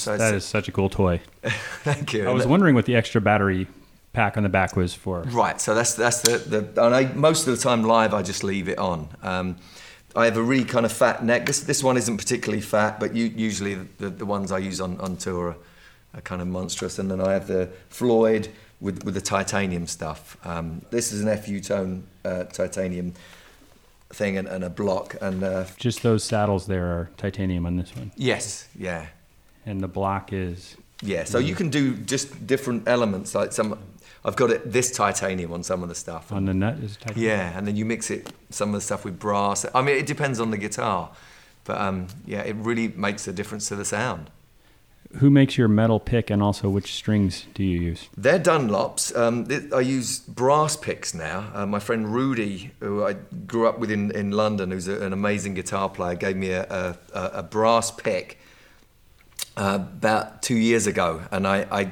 [0.03, 1.21] so That is such a cool toy.
[1.83, 2.27] thank you.
[2.27, 3.67] I was wondering what the extra battery
[4.13, 5.21] pack on the back was for.
[5.21, 8.43] Right, so that's that's the, the and I, most of the time live I just
[8.43, 9.09] leave it on.
[9.21, 9.57] Um,
[10.15, 11.45] I have a really kind of fat neck.
[11.45, 14.99] This this one isn't particularly fat, but you, usually the, the ones I use on,
[14.99, 15.55] on tour are,
[16.15, 16.99] are kind of monstrous.
[16.99, 18.49] And then I have the Floyd
[18.79, 20.37] with, with the titanium stuff.
[20.45, 23.13] Um, this is an FU tone uh, titanium
[24.09, 25.15] thing and, and a block.
[25.21, 29.07] And uh, Just those saddles there are titanium on this one, yes, yeah,
[29.65, 31.23] and the block is yeah.
[31.25, 33.35] So you can do just different elements.
[33.35, 33.77] Like some,
[34.23, 36.31] I've got it this titanium on some of the stuff.
[36.31, 37.25] on the nut is titanium.
[37.25, 39.65] Yeah, and then you mix it some of the stuff with brass.
[39.75, 41.09] I mean, it depends on the guitar,
[41.65, 44.29] but um, yeah, it really makes a difference to the sound.
[45.17, 48.09] Who makes your metal pick, and also which strings do you use?
[48.17, 49.15] They're Dunlops.
[49.15, 51.51] Um, I use brass picks now.
[51.53, 53.13] Uh, my friend Rudy, who I
[53.45, 56.97] grew up with in, in London, who's a, an amazing guitar player, gave me a,
[57.13, 58.39] a a brass pick
[59.55, 61.91] uh, about two years ago, and I, I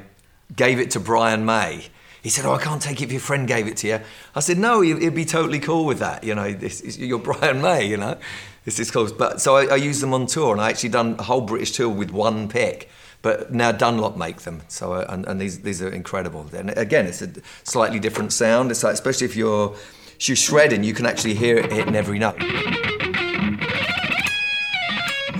[0.55, 1.87] gave it to Brian May.
[2.21, 3.99] He said, "Oh, I can't take it if your friend gave it to you."
[4.35, 6.23] I said, "No, he'd be totally cool with that.
[6.23, 7.85] You know, this is, you're Brian May.
[7.85, 8.17] You know,
[8.65, 11.15] this is cool." But so I, I use them on tour, and I actually done
[11.19, 12.89] a whole British tour with one pick.
[13.23, 16.47] But now Dunlop make them, so uh, and, and these these are incredible.
[16.53, 17.29] And again, it's a
[17.63, 18.71] slightly different sound.
[18.71, 19.75] It's like, especially if you're
[20.19, 22.39] if you're shredding, you can actually hear it hitting every note.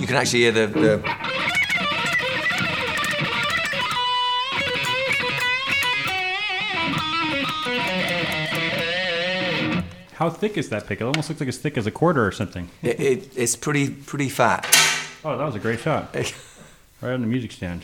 [0.00, 1.21] You can actually hear the, the
[10.22, 11.00] How thick is that pick?
[11.00, 12.68] It almost looks like it's thick as a quarter or something.
[12.80, 14.64] it, it, it's pretty pretty fat.
[15.24, 16.14] Oh, that was a great shot.
[17.00, 17.82] Right on the music stand.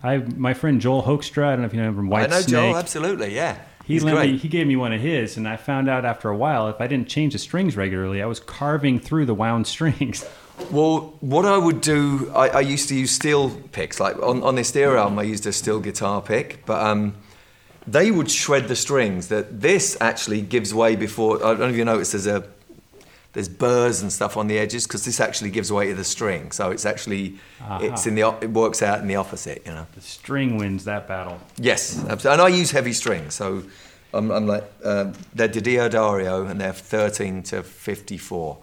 [0.00, 1.46] I my friend Joel Hoekstra.
[1.46, 2.48] I don't know if you know him from White I know Snake.
[2.52, 3.58] Joel, absolutely, yeah.
[3.84, 4.30] He He's lent great.
[4.34, 6.80] me, he gave me one of his, and I found out after a while if
[6.80, 10.24] I didn't change the strings regularly, I was carving through the wound strings.
[10.70, 13.98] Well, what I would do, I, I used to use steel picks.
[13.98, 17.16] Like on, on this album, I used a steel guitar pick, but um,
[17.86, 19.28] they would shred the strings.
[19.28, 21.36] That this actually gives way before.
[21.44, 22.44] I don't know if you notice there's a
[23.32, 26.52] there's burrs and stuff on the edges because this actually gives way to the string.
[26.52, 27.36] So it's actually
[27.80, 29.62] it's in the it works out in the opposite.
[29.66, 29.86] You know.
[29.94, 31.40] The string wins that battle.
[31.56, 32.30] Yes, absolutely.
[32.30, 33.64] And I use heavy strings, so
[34.12, 38.58] I'm, I'm like um, they're Didio Dario and they're 13 to 54.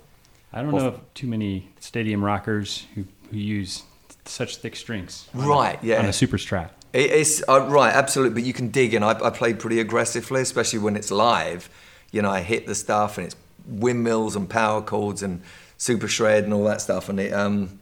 [0.54, 3.84] I don't know of too many stadium rockers who, who use
[4.26, 5.28] such thick strings.
[5.34, 6.00] on a- Right, yeah.
[6.00, 6.70] On a super strat.
[6.94, 8.34] It- It's uh, right, absolutely.
[8.42, 9.04] But you can dig in.
[9.04, 11.70] I, I play pretty aggressively, especially when it's live.
[12.12, 13.36] You know, I hit the stuff, and it's
[13.68, 15.42] windmills and power chords and
[15.78, 17.80] super shred and all that stuff, and it um,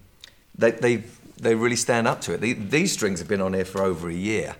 [0.58, 1.04] they they
[1.42, 2.42] they really stand up to it.
[2.42, 4.56] The- These strings have been on here for over a year,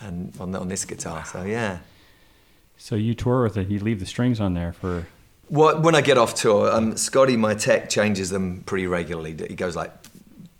[0.00, 1.24] and on on this guitar.
[1.24, 1.78] So yeah.
[2.78, 5.06] So you tour with it, you leave the strings on there for.
[5.48, 9.36] Well, when I get off tour, um, Scotty, my tech, changes them pretty regularly.
[9.48, 9.92] He goes like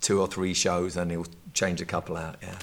[0.01, 2.37] two or three shows, and he'll change a couple out.
[2.43, 2.57] Yeah.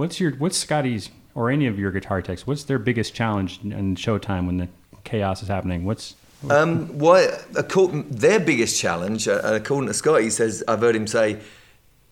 [0.00, 2.46] What's your what's Scotty's or any of your guitar techs?
[2.46, 4.68] What's their biggest challenge in showtime when the
[5.04, 5.84] chaos is happening?
[5.84, 6.14] What's
[6.48, 6.98] Um,
[8.08, 11.36] their biggest challenge, uh, according to Scott, he says I've heard him say,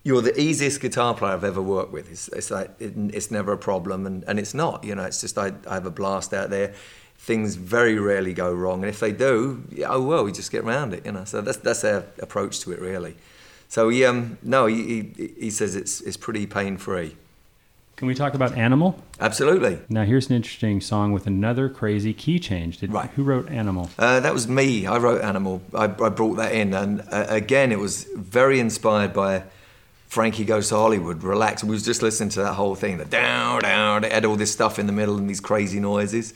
[0.04, 3.52] "You're the easiest guitar player I've ever worked with." It's, it's like it, it's never
[3.52, 4.84] a problem, and, and it's not.
[4.84, 6.74] You know, it's just I, I have a blast out there.
[7.16, 10.92] Things very rarely go wrong, and if they do, oh well, we just get around
[10.92, 11.06] it.
[11.06, 13.16] You know, so that's that's their approach to it, really.
[13.70, 14.82] So he, um, no, he,
[15.16, 17.16] he, he says it's it's pretty pain free.
[17.98, 18.96] Can we talk about Animal?
[19.20, 19.80] Absolutely.
[19.88, 22.78] Now here's an interesting song with another crazy key change.
[22.78, 23.10] Did, Right.
[23.16, 23.90] Who wrote Animal?
[23.98, 24.86] Uh, that was me.
[24.86, 25.60] I wrote Animal.
[25.74, 29.42] I, I brought that in, and uh, again, it was very inspired by
[30.06, 31.24] Frankie Goes to Hollywood.
[31.24, 31.64] Relax.
[31.64, 32.98] We was just listening to that whole thing.
[32.98, 34.04] The down, down.
[34.04, 36.34] It had all this stuff in the middle and these crazy noises.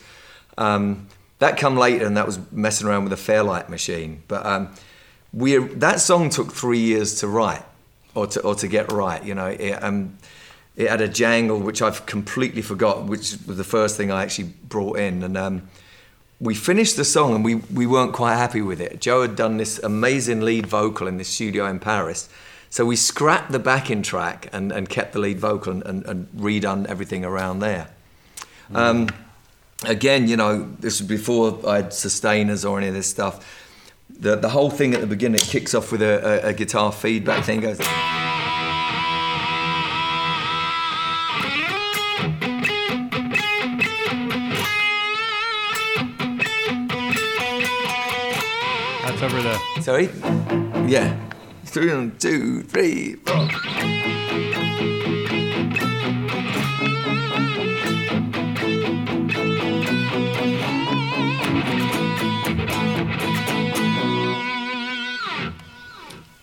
[0.58, 1.06] Um,
[1.38, 4.24] that come later, and that was messing around with a Fairlight machine.
[4.26, 4.74] But um,
[5.32, 7.62] we that song took three years to write,
[8.16, 9.22] or to or to get right.
[9.24, 10.18] You know, it, um,
[10.76, 14.52] it had a jangle which I've completely forgot, which was the first thing I actually
[14.68, 15.36] brought in, and.
[15.36, 15.68] Um,
[16.42, 19.00] we finished the song and we, we weren't quite happy with it.
[19.00, 22.28] Joe had done this amazing lead vocal in this studio in Paris.
[22.68, 26.26] So we scrapped the backing track and, and kept the lead vocal and, and, and
[26.36, 27.90] redone everything around there.
[28.74, 29.08] Um,
[29.84, 33.68] again, you know, this was before I had sustainers or any of this stuff.
[34.10, 36.90] The, the whole thing at the beginning it kicks off with a, a, a guitar
[36.90, 37.60] feedback thing.
[37.60, 37.78] Goes,
[49.22, 49.58] over the.
[49.82, 50.10] sorry?
[50.88, 51.16] Yeah.
[51.64, 54.21] Three, two, three, four.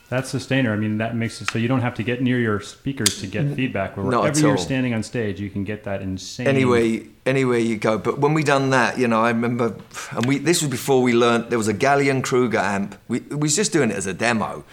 [0.10, 0.74] That sustainer.
[0.74, 3.28] I mean, that makes it so you don't have to get near your speakers to
[3.28, 3.96] get feedback.
[3.96, 4.58] Not at Wherever you're all.
[4.58, 6.48] standing on stage, you can get that insane.
[6.48, 9.76] anyway anywhere you go but when we done that you know i remember
[10.12, 13.56] and we this was before we learnt there was a Gallien-Krueger amp we, we was
[13.56, 14.64] just doing it as a demo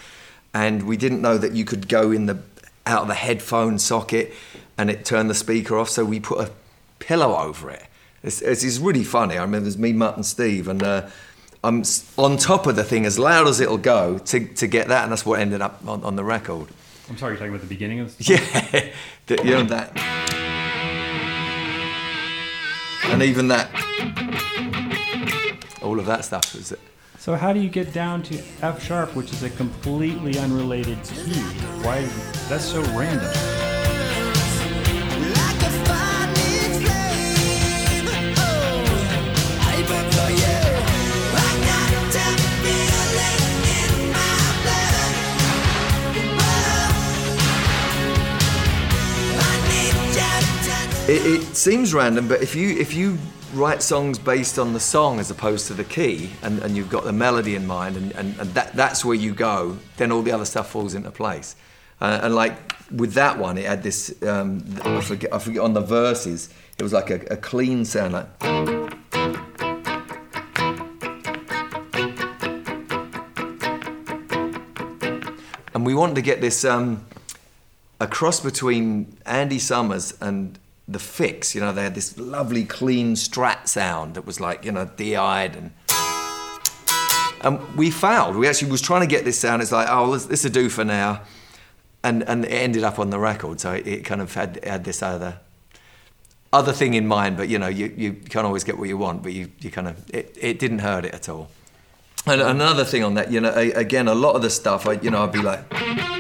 [0.55, 2.39] and we didn't know that you could go in the
[2.87, 4.32] out of the headphone socket
[4.78, 6.51] and it turned the speaker off so we put a
[6.99, 7.84] pillow over it
[8.22, 11.07] it's, it's, it's really funny i remember there's me mutt and steve and uh,
[11.66, 11.82] I'm
[12.16, 15.10] on top of the thing as loud as it'll go to, to get that, and
[15.10, 16.68] that's what ended up on, on the record.
[17.10, 18.36] I'm sorry, you're talking about the beginning of song?
[18.36, 18.92] Yeah,
[19.26, 19.90] the, you know that,
[23.06, 23.68] and even that,
[25.82, 26.80] all of that stuff is it.
[27.18, 31.40] So how do you get down to F sharp, which is a completely unrelated key?
[31.82, 32.02] Why?
[32.48, 33.86] That's so random.
[51.09, 53.16] It, it seems random, but if you if you
[53.54, 57.04] write songs based on the song as opposed to the key, and, and you've got
[57.04, 60.32] the melody in mind, and, and, and that that's where you go, then all the
[60.32, 61.54] other stuff falls into place.
[62.00, 62.57] Uh, and like
[62.90, 64.20] with that one, it had this.
[64.24, 65.32] Um, I forget.
[65.32, 66.52] I forget on the verses.
[66.76, 68.26] It was like a, a clean sound, like.
[75.72, 76.64] And we wanted to get this.
[76.64, 77.07] Um,
[77.98, 80.59] a cross between Andy Summers and
[80.89, 81.55] the Fixx.
[81.55, 85.57] You know, they had this lovely clean strat sound that was like, you know, de-eyed
[85.57, 85.72] and.
[87.43, 88.34] And we failed.
[88.34, 89.62] We actually was trying to get this sound.
[89.62, 91.20] It's like, oh, this, this will do for now,
[92.03, 93.61] and and it ended up on the record.
[93.61, 95.39] So it, it kind of had had this other
[96.53, 97.37] other thing in mind.
[97.37, 99.22] But you know, you, you can't always get what you want.
[99.22, 101.49] But you, you kind of it, it didn't hurt it at all.
[102.26, 105.11] And another thing on that, you know, again, a lot of the stuff, I, you
[105.11, 106.15] know, I'd be like.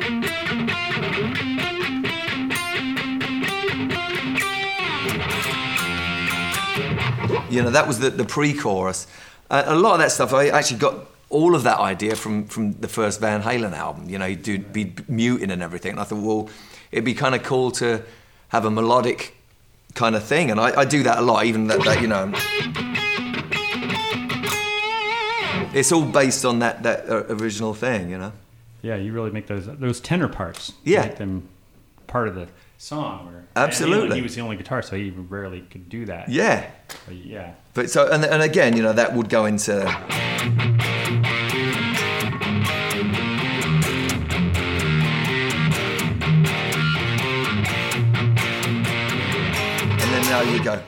[7.48, 9.06] You know, that was the, the pre-chorus.
[9.50, 12.72] Uh, a lot of that stuff, I actually got all of that idea from, from
[12.74, 14.08] the first Van Halen album.
[14.08, 15.92] You know, you'd do, be muting and everything.
[15.92, 16.48] And I thought, well,
[16.90, 18.02] it'd be kind of cool to
[18.48, 19.36] have a melodic
[19.94, 20.50] kind of thing.
[20.50, 22.32] And I, I do that a lot, even that, that you know.
[25.74, 28.32] It's all based on that, that uh, original thing, you know?
[28.82, 30.72] Yeah, you really make those those tenor parts.
[30.84, 31.06] Yeah.
[31.06, 31.48] make them
[32.06, 32.46] part of the
[32.78, 33.26] song.
[33.26, 34.16] Where Absolutely.
[34.16, 36.28] he was the only guitar, so he rarely could do that.
[36.28, 36.70] Yeah.
[37.06, 37.54] But yeah.
[37.74, 39.86] But so, and, and again, you know, that would go into.
[49.98, 50.82] And then now you go.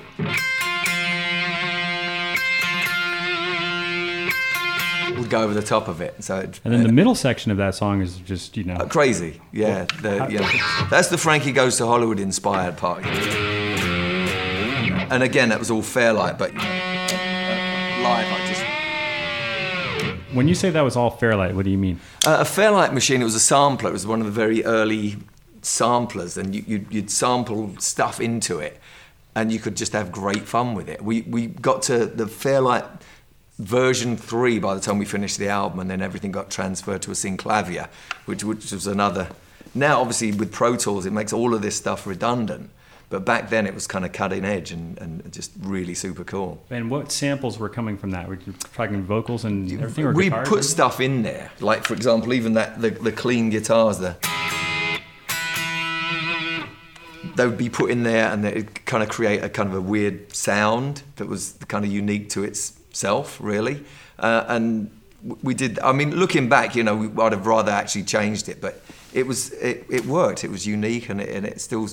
[5.29, 6.25] Would go over the top of it.
[6.25, 8.87] So it, And then the middle section of that song is just you know Uh,
[8.87, 9.85] crazy, yeah.
[10.01, 10.27] The.
[10.91, 13.05] That's the Frankie Goes to Hollywood inspired part.
[15.11, 16.59] And again, that was all Fairlight, but uh,
[18.03, 20.35] live, I just.
[20.35, 22.01] when you say that was all Fairlight, what do you mean?
[22.27, 23.91] Uh, a Fairlight machine, it was a sampler.
[23.91, 25.17] It was one of the very early
[25.63, 28.81] samplers, and you, you'd, you'd sample stuff into it,
[29.35, 31.03] and you could just have great fun with it.
[31.03, 32.85] We, we got to the Fairlight
[33.59, 37.11] version three by the time we finished the album, and then everything got transferred to
[37.11, 37.89] a Synclavier,
[38.25, 39.29] which, which was another.
[39.75, 42.71] Now, obviously, with Pro Tools, it makes all of this stuff redundant.
[43.11, 46.63] But back then, it was kind of cutting edge and, and just really super cool.
[46.69, 48.29] And what samples were coming from that?
[48.29, 52.35] Were you talking vocals and everything, or we put stuff in there, like for example,
[52.35, 54.17] even that the, the clean guitars, the
[57.37, 59.81] they would be put in there, and it kind of create a kind of a
[59.81, 62.45] weird sound that was kind of unique to
[62.91, 63.85] itself, really.
[64.19, 64.91] Uh, and
[65.43, 65.79] we did.
[65.81, 68.81] I mean, looking back, you know, we, I'd have rather actually changed it, but
[69.13, 70.45] it was it, it worked.
[70.45, 71.89] It was unique, and it, and it still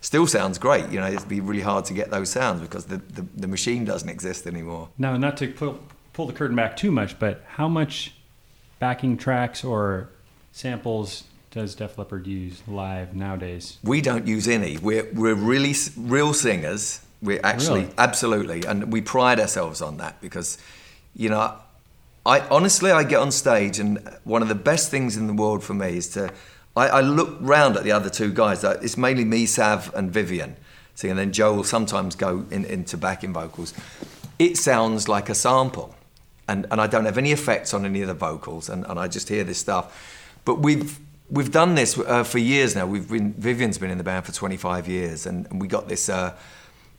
[0.00, 0.88] still sounds great.
[0.90, 3.84] You know, it'd be really hard to get those sounds because the, the, the machine
[3.84, 4.88] doesn't exist anymore.
[4.98, 5.80] Now, not to pull,
[6.12, 8.14] pull the curtain back too much, but how much
[8.78, 10.10] backing tracks or
[10.52, 13.78] samples does Def Leppard use live nowadays?
[13.82, 14.78] We don't use any.
[14.78, 17.00] We're, we're really real singers.
[17.22, 17.94] We're actually, Really?
[17.98, 18.64] absolutely.
[18.66, 20.58] And we pride ourselves on that because,
[21.14, 21.54] you know,
[22.24, 25.62] I honestly, I get on stage and one of the best things in the world
[25.64, 26.30] for me is to,
[26.76, 28.64] I, I look round at the other two guys.
[28.64, 30.56] Uh, It's mainly me, Sav, and Vivian.
[30.94, 33.74] See, and then Joe will sometimes go in, into backing vocals.
[34.38, 35.94] It sounds like a sample.
[36.48, 39.08] And, and I don't have any effects on any of the vocals, and, and I
[39.08, 39.84] just hear this stuff.
[40.44, 40.96] But we've
[41.28, 42.86] we've done this uh, for years now.
[42.86, 46.08] We've been Vivian's been in the band for 25 years, and, and we got this
[46.08, 46.34] uh,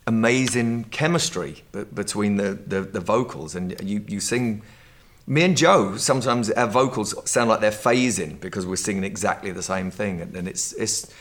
[0.08, 3.54] amazing chemistry b- between the, the, the vocals.
[3.56, 4.64] And you you sing.
[5.30, 9.62] Me and Joe sometimes our vocals sound like they're phasing because we're singing exactly the
[9.62, 11.14] same thing, and, and it's it's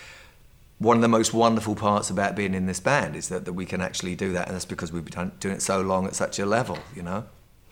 [0.79, 3.65] one of the most wonderful parts about being in this band is that, that we
[3.65, 6.39] can actually do that, and that's because we've been doing it so long at such
[6.39, 7.25] a level, you know.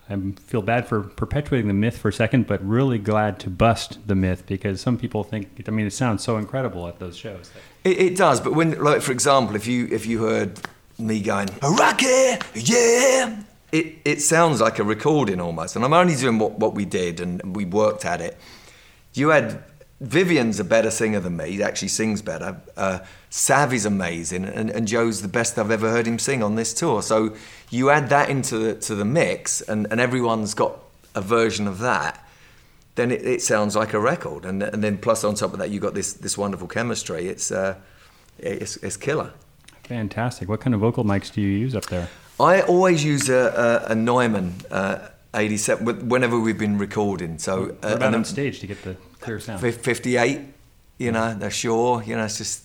[0.09, 4.07] I feel bad for perpetuating the myth for a second, but really glad to bust
[4.07, 7.49] the myth because some people think, I mean, it sounds so incredible at those shows.
[7.83, 10.59] It, it does, but when, like, for example, if you if you heard
[10.97, 13.41] me going Rocky, yeah,
[13.71, 15.75] it, it sounds like a recording almost.
[15.75, 18.37] And I'm only doing what, what we did and we worked at it.
[19.13, 19.63] You had
[20.01, 21.51] Vivian's a better singer than me.
[21.51, 22.61] He actually sings better.
[22.75, 26.73] Uh, Savvy's amazing, and, and Joe's the best I've ever heard him sing on this
[26.73, 27.01] tour.
[27.01, 27.35] So
[27.69, 30.77] you add that into the, to the mix, and, and everyone's got
[31.15, 32.21] a version of that.
[32.95, 35.69] Then it, it sounds like a record, and, and then plus on top of that,
[35.69, 37.27] you got this this wonderful chemistry.
[37.27, 37.75] It's uh,
[38.39, 39.33] it's, it's killer.
[39.87, 40.49] Fantastic.
[40.49, 42.07] What kind of vocal mics do you use up there?
[42.39, 47.37] I always use a, a, a Neumann uh, 87 whenever we've been recording.
[47.39, 49.61] So uh, What about and on stage to get the clear sound?
[49.61, 50.41] 58,
[50.97, 52.63] you know, they're Shure, you know, it's just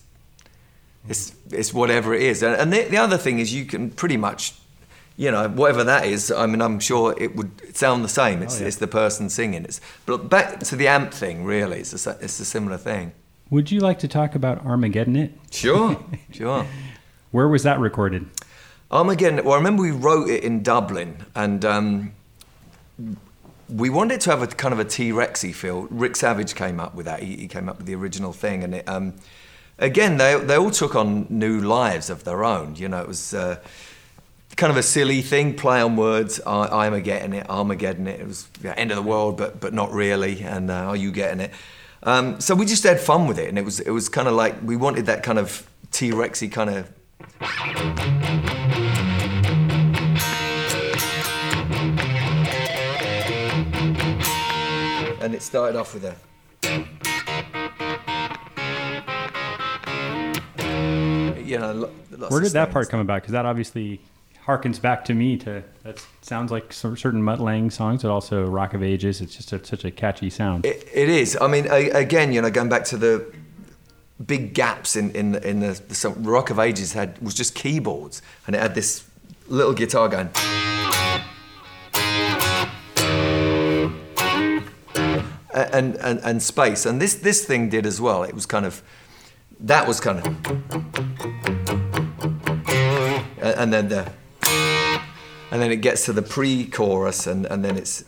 [1.08, 2.42] it's it's whatever it is.
[2.42, 4.54] And, and the, the other thing is you can pretty much,
[5.16, 6.30] you know, whatever that is.
[6.30, 8.42] I mean, I'm sure it would sound the same.
[8.42, 8.66] It's Oh, yeah.
[8.68, 9.64] it's the person singing.
[9.64, 11.44] It's but back to the amp thing.
[11.44, 13.12] Really, it's a, it's a similar thing.
[13.50, 15.32] Would you like to talk about Armageddon It?
[15.50, 15.98] Sure,
[16.30, 16.66] sure.
[17.30, 18.28] Where was that recorded?
[18.90, 19.44] Armageddon.
[19.44, 22.12] Well, I remember we wrote it in Dublin, and um,
[23.68, 25.82] we wanted to have a kind of a T-Rexy feel.
[25.90, 27.22] Rick Savage came up with that.
[27.22, 29.14] He, he came up with the original thing, and it, um,
[29.78, 32.76] again, they they all took on new lives of their own.
[32.76, 33.34] You know, it was.
[33.34, 33.56] Uh,
[34.56, 36.40] Kind of a silly thing, play on words.
[36.44, 38.20] I, I'm a getting it, Armageddon it.
[38.20, 40.42] It was yeah, end of the world, but but not really.
[40.42, 41.52] And uh, are you getting it?
[42.02, 44.34] Um, so we just had fun with it, and it was it was kind of
[44.34, 46.90] like we wanted that kind of T-Rexy kind of
[55.20, 56.16] and it started off with a.
[61.44, 61.90] You know,
[62.28, 63.22] Where did that part come about?
[63.22, 64.00] Because that obviously
[64.46, 65.36] harkens back to me.
[65.38, 69.20] To that sounds like some certain Mutt Lange songs, but also Rock of Ages.
[69.20, 70.64] It's just a, such a catchy sound.
[70.64, 71.36] It, it is.
[71.40, 73.32] I mean, a, again, you know, going back to the
[74.26, 78.22] big gaps in in the, in the, the Rock of Ages had was just keyboards,
[78.46, 79.04] and it had this
[79.48, 80.30] little guitar going.
[85.52, 88.22] And, and, and space, and this this thing did as well.
[88.22, 88.82] It was kind of,
[89.58, 90.26] that was kind of,
[93.42, 94.10] and then the,
[95.50, 98.04] and then it gets to the pre-chorus, and, and then it's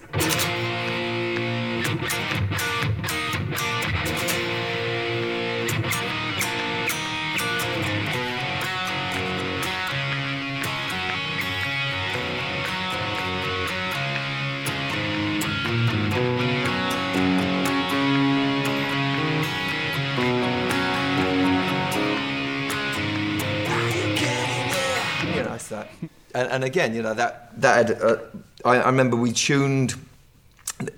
[26.52, 28.16] And, again, you know, that that had, uh,
[28.64, 29.94] I, I remember we tuned.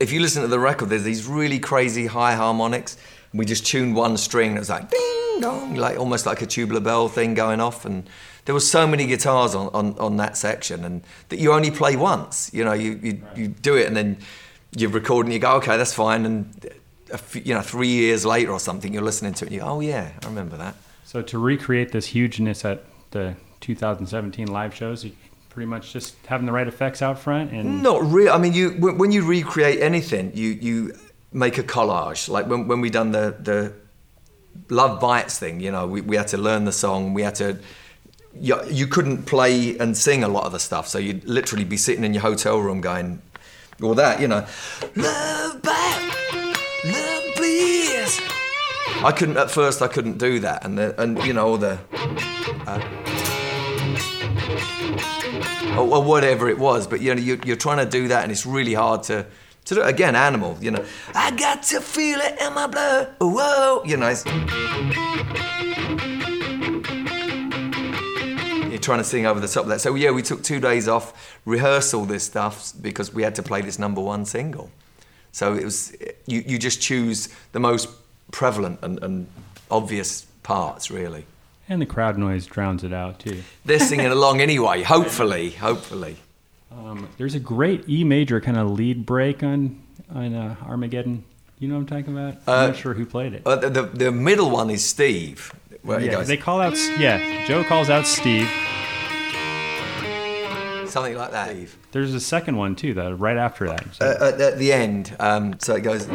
[0.01, 2.97] If you listen to the record, there's these really crazy high harmonics.
[3.33, 4.49] And we just tuned one string.
[4.49, 7.85] And it was like ding dong, like almost like a tubular bell thing going off.
[7.85, 8.09] And
[8.45, 11.97] there were so many guitars on, on, on that section, and that you only play
[11.97, 12.51] once.
[12.53, 14.19] You know, you you, you do it, and then
[14.77, 16.27] you record, and you go, okay, that's fine.
[16.27, 16.71] And
[17.17, 19.67] few, you know, three years later or something, you're listening to it, and you go,
[19.67, 20.75] oh yeah, I remember that.
[21.05, 25.07] So to recreate this hugeness at the 2017 live shows,
[25.55, 28.71] pretty much just having the right effects out front and Not real I mean, you
[28.73, 30.99] when you recreate anything, you you
[31.33, 32.29] make a collage.
[32.29, 33.73] Like when when we done the the
[34.69, 37.15] Love Bites thing, you know, we, we had to learn the song.
[37.15, 37.59] We had to.
[38.37, 41.77] You, you couldn't play and sing a lot of the stuff, so you'd literally be
[41.77, 43.23] sitting in your hotel room going,
[43.81, 44.45] all that, you know.
[44.97, 46.45] Love back,
[46.85, 48.21] love please.
[49.05, 49.83] I couldn't at first.
[49.83, 51.79] I couldn't do that, and the, and you know all the.
[52.67, 53.04] Uh,
[55.77, 56.87] or, or whatever it was.
[56.87, 59.27] But you know, you, you're trying to do that, and it's really hard to
[59.67, 59.83] to do.
[59.83, 60.57] Again, animal.
[60.61, 63.15] You know, I got to feel it in my blood.
[63.21, 64.15] Whoa, you know.
[68.71, 69.81] You're trying to sing over the top of that.
[69.81, 73.43] So yeah, we took two days off, rehearse all this stuff because we had to
[73.43, 74.71] play this number one single.
[75.33, 75.97] So it was
[76.27, 77.89] you, you just choose the most
[78.31, 79.27] prevalent and, and
[79.71, 81.27] obvious parts, really.
[81.69, 83.43] And the crowd noise drowns it out too.
[83.65, 84.83] They're singing along anyway.
[84.83, 86.17] Hopefully, hopefully.
[86.71, 89.81] Um, there's a great E major kind of lead break on
[90.15, 91.25] on uh, Armageddon.
[91.59, 92.35] You know what I'm talking about?
[92.47, 93.43] I'm not sure who played it.
[93.47, 95.53] Uh, the, the, middle one is Steve.
[95.85, 96.77] Yeah, they call out.
[96.99, 98.49] Yeah, Joe calls out Steve.
[100.95, 101.51] something like that.
[101.51, 101.77] Steve.
[101.93, 103.95] There's a second one too, though, right after that.
[103.95, 106.07] So- Uh, at, at the end, um, so it goes.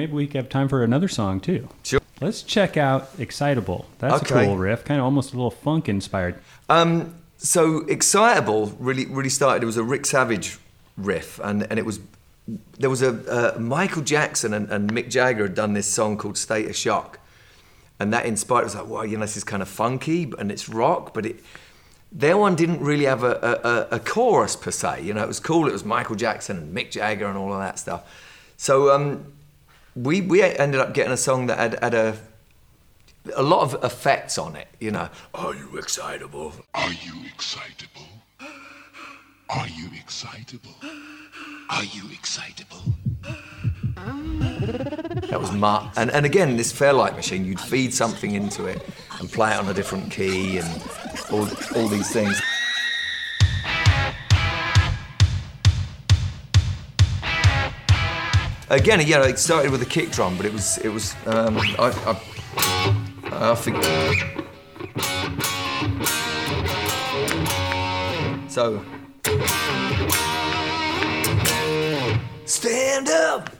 [0.00, 1.68] Maybe we have time for another song too.
[1.82, 2.00] Sure.
[2.20, 3.86] Let's check out Excitable.
[3.98, 4.44] That's Okay.
[4.44, 6.36] a cool riff, kind of almost a little funk inspired.
[6.68, 9.62] Um, so excitable really really started.
[9.62, 10.58] It was a Rick Savage
[10.96, 12.00] riff, and, and it was
[12.78, 16.36] there was a uh, Michael Jackson and, and Mick Jagger had done this song called
[16.36, 17.18] State of Shock,
[17.98, 18.62] and that inspired.
[18.62, 21.26] It was like, well, you know, this is kind of funky and it's rock, but
[21.26, 21.36] it
[22.12, 25.02] their one didn't really have a, a, a chorus per se.
[25.04, 25.68] You know, it was cool.
[25.68, 28.02] It was Michael Jackson and Mick Jagger and all of that stuff.
[28.56, 29.32] So um,
[30.02, 32.16] we we ended up getting a song that had, had a
[33.36, 34.68] a lot of effects on it.
[34.78, 36.54] You know, are you excitable?
[36.74, 38.08] Are you excitable?
[39.50, 40.74] Are you excitable?
[41.70, 42.94] Are you excitable?
[43.96, 45.92] That was Mutt.
[45.96, 48.82] And, and again, this Fairlight machine, you'd feed something into it
[49.18, 50.82] and play it on a different key and
[51.30, 52.40] all, all these things.
[58.70, 61.90] Again, yeah, it started with a kick drum, but it was, it was, um, I,
[62.06, 63.82] I, I think.
[68.48, 68.84] So.
[72.44, 73.50] Stand up,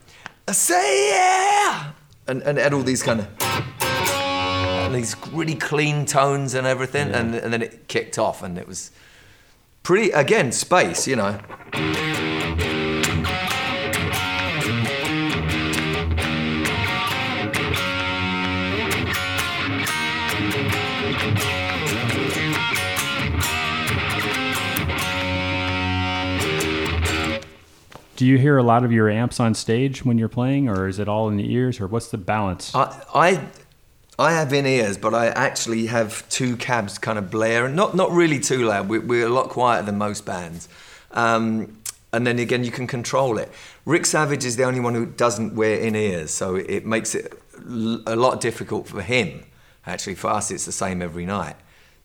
[0.47, 1.93] I say yeah,
[2.29, 3.29] and and had all these kind of
[3.81, 8.69] and these really clean tones and everything, and and then it kicked off, and it
[8.69, 8.93] was
[9.83, 11.41] pretty again space, you know.
[28.21, 30.99] Do you hear a lot of your amps on stage when you're playing, or is
[30.99, 32.71] it all in the ears, or what's the balance?
[32.75, 33.49] I I,
[34.19, 37.75] I have in ears, but I actually have two cabs kind of blaring.
[37.75, 38.91] Not not really too loud.
[38.91, 40.69] We're, we're a lot quieter than most bands.
[41.13, 41.79] Um,
[42.13, 43.51] and then again, you can control it.
[43.87, 47.33] Rick Savage is the only one who doesn't wear in ears, so it makes it
[48.07, 49.45] a lot difficult for him.
[49.87, 51.57] Actually, for us, it's the same every night.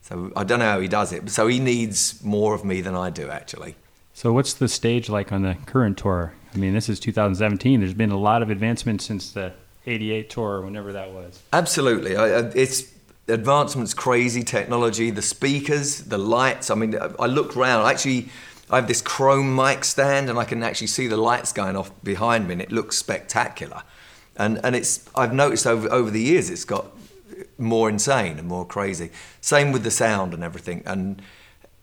[0.03, 1.29] So I don't know how he does it.
[1.29, 3.75] So he needs more of me than I do, actually.
[4.15, 6.35] So, what's the stage like on the current tour?
[6.53, 7.81] I mean, this is 2017.
[7.81, 9.51] There's been a lot of advancement since the
[9.85, 11.41] 88 tour, whenever that was.
[11.51, 12.93] Absolutely, I, it's
[13.27, 14.41] advancement's crazy.
[14.41, 16.69] Technology, the speakers, the lights.
[16.69, 17.85] I mean, I, I looked round.
[17.85, 18.29] Actually,
[18.69, 21.91] I have this chrome mic stand, and I can actually see the lights going off
[22.01, 23.83] behind me, and it looks spectacular.
[24.37, 26.85] And and it's I've noticed over over the years it's got
[27.57, 29.11] more insane and more crazy.
[29.41, 30.83] Same with the sound and everything.
[30.85, 31.21] And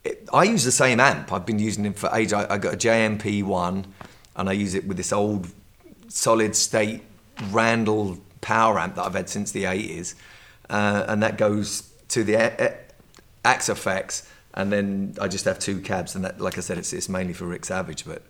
[0.03, 1.31] it, I use the same amp.
[1.31, 2.33] I've been using it for ages.
[2.33, 3.85] I, I got a JMP one,
[4.35, 5.47] and I use it with this old
[6.07, 7.03] solid state
[7.49, 10.15] Randall power amp that I've had since the 80s,
[10.69, 12.35] uh, and that goes to the
[13.45, 17.09] Axe-Fx, and then I just have two cabs, and that, like I said, it's, it's
[17.09, 18.21] mainly for Rick Savage, but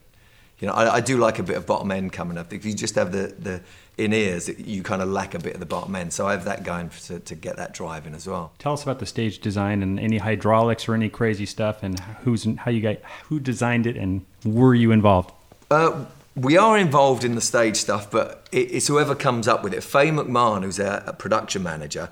[0.60, 2.54] you know, I, I do like a bit of bottom end coming up.
[2.54, 3.62] If you just have the, the
[3.98, 6.14] in ears, you kind of lack a bit of the bottom end.
[6.14, 8.54] So I have that going to, to get that driving as well.
[8.60, 12.48] Tell us about the stage design and any hydraulics or any crazy stuff, and who's
[12.58, 15.32] how you got who designed it, and were you involved?
[15.70, 19.74] Uh, we are involved in the stage stuff, but it, it's whoever comes up with
[19.74, 19.84] it.
[19.84, 22.10] Faye McMahon, who's our our production manager,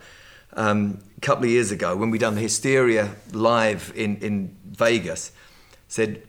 [0.54, 5.32] um, a couple of years ago when we done the Hysteria live in, in Vegas,
[5.88, 6.24] said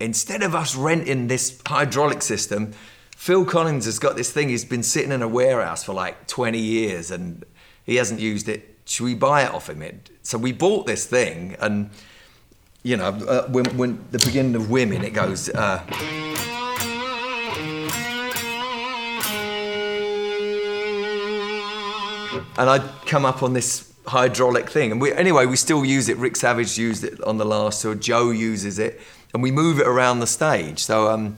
[0.00, 2.72] instead of us renting this hydraulic system,
[3.14, 4.48] Phil Collins has got this thing.
[4.48, 7.44] He's been sitting in a warehouse for like 20 years and
[7.84, 8.78] he hasn't used it.
[8.86, 9.82] Should we buy it off him?
[9.82, 11.90] It, so we bought this thing, and
[12.82, 15.48] you know, uh, when, when the beginning of Women, it goes.
[15.48, 15.84] Uh,
[22.58, 24.92] and I'd come up on this hydraulic thing.
[24.92, 26.16] And we, anyway, we still use it.
[26.16, 27.94] Rick Savage used it on the last tour.
[27.94, 29.00] Joe uses it,
[29.32, 30.80] and we move it around the stage.
[30.80, 31.36] So um,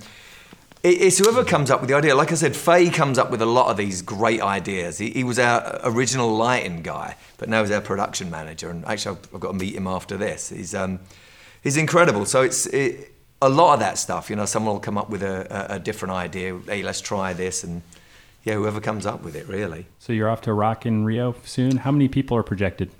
[0.82, 2.14] it, it's whoever comes up with the idea.
[2.14, 4.98] Like I said, Faye comes up with a lot of these great ideas.
[4.98, 8.70] He, he was our original lighting guy, but now he's our production manager.
[8.70, 10.48] And actually, I've, I've got to meet him after this.
[10.50, 11.00] He's um,
[11.62, 12.24] he's incredible.
[12.24, 14.30] So it's it, a lot of that stuff.
[14.30, 16.58] You know, someone will come up with a, a, a different idea.
[16.66, 17.82] Hey, let's try this, and
[18.44, 19.86] yeah, whoever comes up with it, really.
[19.98, 21.78] So you're off to Rock in Rio soon.
[21.78, 22.90] How many people are projected?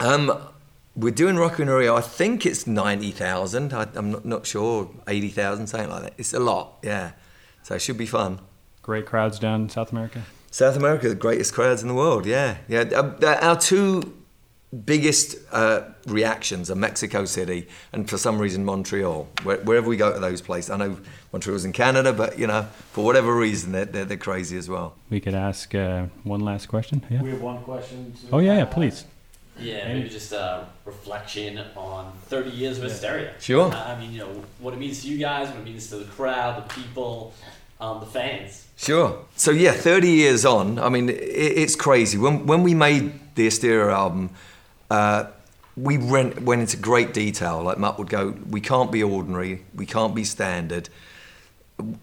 [0.00, 0.32] Um,
[0.98, 1.94] we're doing Rock in Rio.
[1.96, 3.72] I think it's ninety thousand.
[3.72, 6.14] I'm not, not sure, eighty thousand, something like that.
[6.18, 7.12] It's a lot, yeah.
[7.62, 8.40] So it should be fun.
[8.82, 10.22] Great crowds down in South America.
[10.50, 12.24] South America, the greatest crowds in the world.
[12.26, 12.80] Yeah, yeah.
[12.80, 14.14] Uh, our two
[14.84, 19.28] biggest uh, reactions are Mexico City and for some reason Montreal.
[19.42, 20.98] Where, wherever we go to those places, I know
[21.32, 22.62] Montreal's in Canada, but you know,
[22.92, 24.94] for whatever reason, they're, they're, they're crazy as well.
[25.10, 27.04] We could ask uh, one last question.
[27.10, 27.22] Yeah.
[27.22, 28.12] We have one question.
[28.12, 28.64] to- Oh yeah, yeah.
[28.66, 29.04] Please.
[29.60, 33.34] Yeah, maybe just a reflection on 30 years of hysteria.
[33.40, 33.70] Sure.
[33.72, 36.04] I mean, you know, what it means to you guys, what it means to the
[36.04, 37.34] crowd, the people,
[37.80, 38.66] um, the fans.
[38.76, 39.24] Sure.
[39.36, 42.18] So yeah, 30 years on, I mean, it, it's crazy.
[42.18, 44.30] When when we made the Hysteria album,
[44.90, 45.26] uh,
[45.76, 47.62] we went, went into great detail.
[47.62, 50.88] Like Mutt would go, we can't be ordinary, we can't be standard.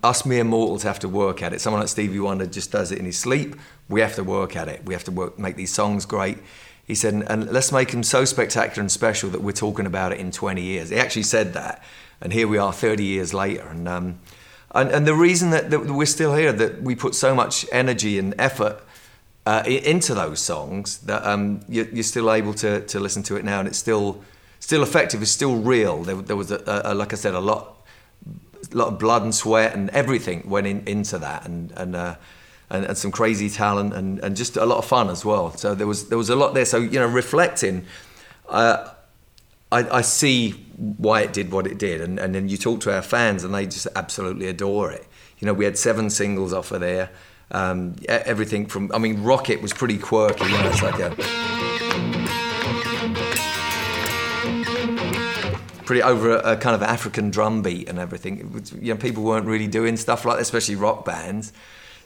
[0.02, 1.60] Us mere mortals have to work at it.
[1.60, 3.56] Someone like Stevie Wonder just does it in his sleep.
[3.90, 4.86] We have to work at it.
[4.86, 6.38] We have to work, make these songs great.
[6.86, 10.20] He said, and let's make them so spectacular and special that we're talking about it
[10.20, 10.90] in 20 years.
[10.90, 11.84] He actually said that,
[12.22, 13.68] and here we are 30 years later.
[13.68, 14.20] And um,
[14.76, 18.20] and, and the reason that, that we're still here, that we put so much energy
[18.20, 18.82] and effort
[19.46, 23.46] uh, into those songs, that um, you're, you're still able to, to listen to it
[23.46, 24.22] now, and it's still
[24.60, 25.22] still effective.
[25.22, 26.04] It's still real.
[26.04, 27.72] There, there was, a, a, like I said, a lot
[28.72, 32.16] lot of blood and sweat and everything went in, into that, and and, uh,
[32.76, 35.56] and and some crazy talent and, and just a lot of fun as well.
[35.58, 36.66] So there was there was a lot there.
[36.66, 37.86] So you know, reflecting.
[38.48, 38.90] Uh,
[39.72, 40.52] I, I see
[40.98, 43.54] why it did what it did, and, and then you talk to our fans, and
[43.54, 45.06] they just absolutely adore it.
[45.40, 47.10] You know, we had seven singles off of there.
[47.52, 50.46] Um, everything from, I mean, Rocket was pretty quirky.
[50.46, 51.16] You know, it's like a
[55.86, 58.52] pretty over a, a kind of African drum beat and everything.
[58.52, 61.54] Was, you know, people weren't really doing stuff like that, especially rock bands.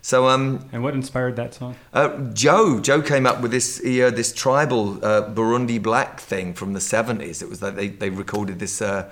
[0.02, 1.76] So um, And what inspired that song?
[1.94, 6.54] uh, Joe, Joe came up with this he, uh, this tribal uh, Burundi black thing
[6.54, 7.42] from the seventies.
[7.42, 9.12] It was like they, they recorded this uh,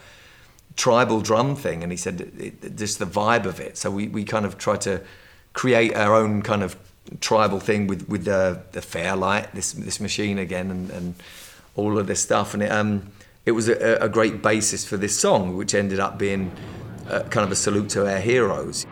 [0.75, 3.77] tribal drum thing, and he said it, it, just the vibe of it.
[3.77, 5.01] So we, we kind of tried to
[5.53, 6.75] create our own kind of
[7.19, 11.15] tribal thing with with the the Fairlight, this this machine again, and, and
[11.75, 12.53] all of this stuff.
[12.53, 13.11] And it um
[13.45, 16.51] it was a, a great basis for this song, which ended up being
[17.09, 18.85] uh, kind of a salute to our heroes.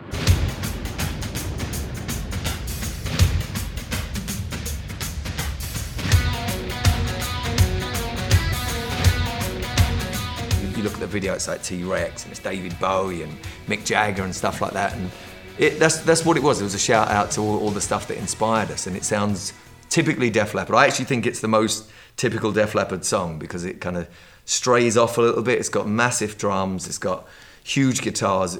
[11.16, 13.32] Video, it's like T Rex and it's David Bowie and
[13.66, 14.92] Mick Jagger and stuff like that.
[14.92, 15.10] And
[15.58, 16.60] it, that's, that's what it was.
[16.60, 18.86] It was a shout out to all, all the stuff that inspired us.
[18.86, 19.54] And it sounds
[19.88, 20.76] typically Def Leppard.
[20.76, 24.06] I actually think it's the most typical Def Leppard song because it kind of
[24.44, 25.58] strays off a little bit.
[25.58, 27.26] It's got massive drums, it's got
[27.64, 28.58] huge guitars,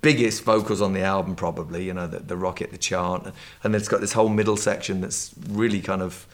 [0.00, 3.24] biggest vocals on the album, probably, you know, the, the rocket, the chant.
[3.62, 6.26] And then it's got this whole middle section that's really kind of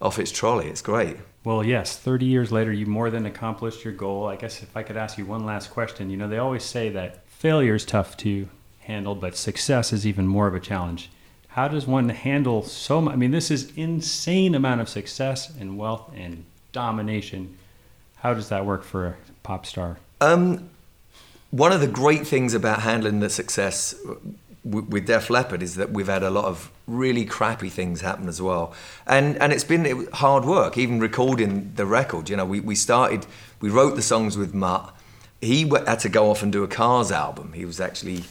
[0.00, 0.68] off its trolley.
[0.68, 1.16] It's great.
[1.44, 4.26] Well, yes, 30 years later, you more than accomplished your goal.
[4.26, 6.88] I guess if I could ask you one last question, you know, they always say
[6.90, 8.48] that failure is tough to
[8.80, 11.10] handle, but success is even more of a challenge.
[11.48, 13.14] How does one handle so much?
[13.14, 17.56] I mean, this is insane amount of success and wealth and domination.
[18.16, 19.98] How does that work for a pop star?
[20.20, 20.68] Um,
[21.50, 23.94] one of the great things about handling the success
[24.66, 28.42] with Def Leppard is that we've had a lot of really crappy things happen as
[28.42, 28.74] well,
[29.06, 30.76] and and it's been hard work.
[30.76, 33.26] Even recording the record, you know, we, we started,
[33.60, 34.92] we wrote the songs with Mutt.
[35.40, 37.52] He had to go off and do a Cars album.
[37.52, 38.24] He was actually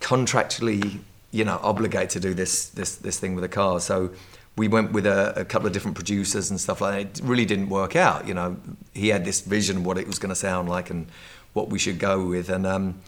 [0.00, 1.00] contractually,
[1.30, 3.84] you know, obligated to do this this this thing with the Cars.
[3.84, 4.10] So
[4.56, 7.20] we went with a, a couple of different producers and stuff like that.
[7.20, 8.28] It really didn't work out.
[8.28, 8.56] You know,
[8.92, 11.06] he had this vision of what it was going to sound like and
[11.54, 13.00] what we should go with, and um,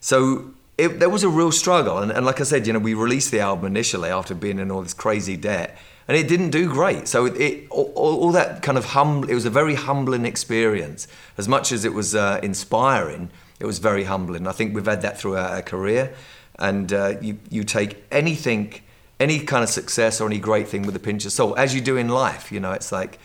[0.00, 1.98] so it, there was a real struggle.
[1.98, 4.70] And, and like I said, you know, we released the album initially after being in
[4.70, 5.76] all this crazy debt,
[6.06, 7.08] and it didn't do great.
[7.08, 11.08] So it, it all, all that kind of hum, it was a very humbling experience.
[11.36, 14.46] As much as it was uh, inspiring, it was very humbling.
[14.46, 16.14] I think we've had that throughout our career,
[16.58, 18.80] and uh, you you take anything,
[19.18, 21.80] any kind of success or any great thing with a pinch of salt, as you
[21.80, 22.52] do in life.
[22.52, 23.18] You know, it's like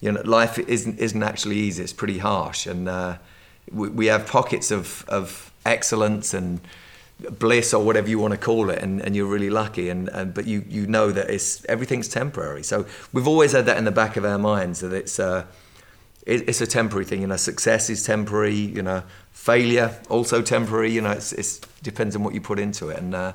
[0.00, 1.82] you know, life isn't isn't actually easy.
[1.82, 3.18] It's pretty harsh, and uh,
[3.72, 6.60] we, we have pockets of of excellence and
[7.30, 9.88] bliss or whatever you want to call it, and, and you're really lucky.
[9.88, 12.62] And, and but you you know that it's everything's temporary.
[12.62, 15.18] So we've always had that in the back of our minds that it's.
[15.18, 15.44] Uh,
[16.24, 17.36] it, it's a temporary thing, you know.
[17.36, 19.02] Success is temporary, you know.
[19.32, 21.10] Failure also temporary, you know.
[21.10, 23.32] It's, depends on what you put into it, and uh,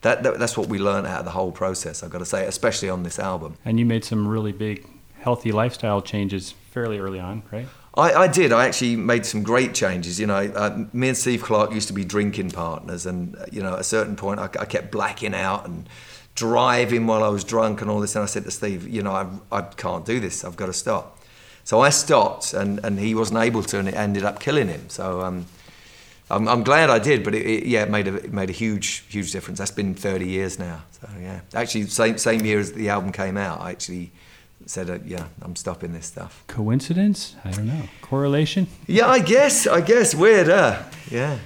[0.00, 2.02] that, that that's what we learned out of the whole process.
[2.02, 3.56] I've got to say, especially on this album.
[3.64, 4.86] And you made some really big
[5.18, 7.68] healthy lifestyle changes fairly early on, right?
[7.94, 8.52] I, I did.
[8.52, 10.20] I actually made some great changes.
[10.20, 13.62] You know, uh, me and Steve Clark used to be drinking partners, and uh, you
[13.62, 15.88] know, at a certain point, I, I kept blacking out and
[16.34, 18.14] driving while I was drunk and all this.
[18.14, 20.44] And I said to Steve, you know, I, I can't do this.
[20.44, 21.18] I've got to stop.
[21.64, 24.88] So I stopped, and, and he wasn't able to, and it ended up killing him.
[24.88, 25.46] So um,
[26.30, 28.52] I'm, I'm glad I did, but it, it, yeah, it made a it made a
[28.52, 29.58] huge huge difference.
[29.58, 30.82] That's been 30 years now.
[30.92, 34.12] So yeah, actually, same same year as the album came out, I actually
[34.70, 36.44] said, uh, yeah, I'm stopping this stuff.
[36.46, 37.34] Coincidence?
[37.44, 37.82] I don't know.
[38.02, 38.68] Correlation?
[38.86, 39.66] Yeah, I guess.
[39.66, 40.14] I guess.
[40.14, 40.84] Weird, huh?
[41.10, 41.38] Yeah.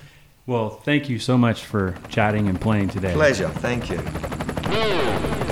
[0.47, 3.15] Well, thank you so much for chatting and playing today.
[3.15, 3.49] Pleasure.
[3.49, 3.97] Thank you.
[3.97, 4.03] No,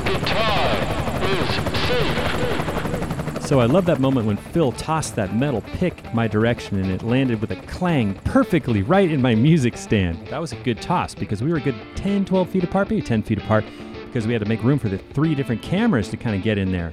[0.05, 1.49] the time is
[1.89, 3.47] safe.
[3.47, 7.03] So I love that moment when Phil tossed that metal pick my direction and it
[7.03, 10.27] landed with a clang perfectly right in my music stand.
[10.28, 13.03] That was a good toss because we were a good 10, 12 feet apart, maybe
[13.03, 13.65] 10 feet apart,
[14.07, 16.59] because we had to make room for the three different cameras to kind of get
[16.59, 16.93] in there.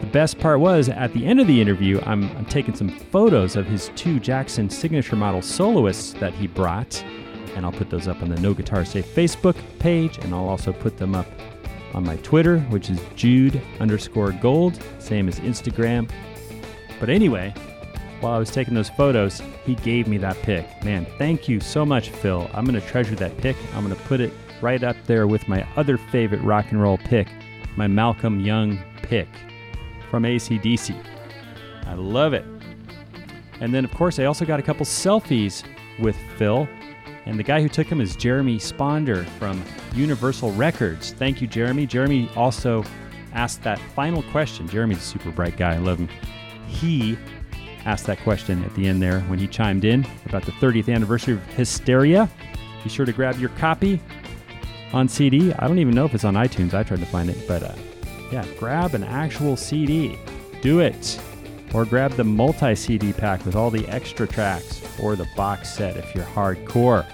[0.00, 3.56] The best part was at the end of the interview, I'm, I'm taking some photos
[3.56, 7.02] of his two Jackson signature model soloists that he brought,
[7.54, 10.72] and I'll put those up on the No Guitar Safe Facebook page, and I'll also
[10.72, 11.26] put them up
[11.94, 16.10] on my Twitter, which is Jude underscore gold, same as Instagram.
[17.00, 17.54] But anyway,
[18.20, 20.66] while I was taking those photos, he gave me that pick.
[20.84, 22.50] Man, thank you so much, Phil.
[22.52, 23.56] I'm going to treasure that pick.
[23.74, 26.98] I'm going to put it right up there with my other favorite rock and roll
[26.98, 27.28] pick,
[27.76, 29.28] my Malcolm Young pick
[30.10, 30.94] from AC/DC.
[31.86, 32.44] I love it.
[33.60, 35.64] And then, of course, I also got a couple selfies
[35.98, 36.68] with Phil.
[37.24, 39.62] And the guy who took him is Jeremy Sponder from
[39.94, 41.12] Universal Records.
[41.12, 41.86] Thank you, Jeremy.
[41.86, 42.84] Jeremy also
[43.32, 44.68] asked that final question.
[44.68, 45.74] Jeremy's a super bright guy.
[45.74, 46.08] I love him.
[46.68, 47.18] He
[47.84, 51.34] asked that question at the end there when he chimed in about the 30th anniversary
[51.34, 52.28] of Hysteria.
[52.82, 54.00] Be sure to grab your copy
[54.92, 55.52] on CD.
[55.54, 56.74] I don't even know if it's on iTunes.
[56.74, 57.74] I tried to find it, but uh,
[58.30, 60.18] yeah, grab an actual CD.
[60.60, 61.20] Do it.
[61.74, 65.96] Or grab the multi CD pack with all the extra tracks, or the box set
[65.96, 67.06] if you're hardcore.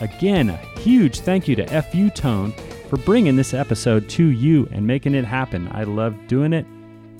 [0.00, 2.52] Again, a huge thank you to FU-Tone
[2.88, 5.68] for bringing this episode to you and making it happen.
[5.72, 6.66] I love doing it.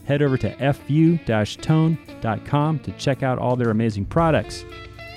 [0.04, 4.64] Head over to fu tone.com to check out all their amazing products.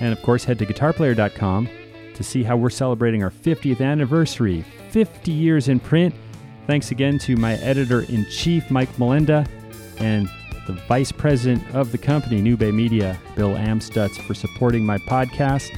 [0.00, 1.68] And of course, head to guitarplayer.com
[2.14, 6.14] to see how we're celebrating our 50th anniversary, 50 years in print.
[6.66, 9.48] Thanks again to my editor in chief, Mike Molenda,
[9.98, 10.28] and
[10.66, 15.70] the vice president of the company, NewBay Media, Bill Amstutz, for supporting my podcast.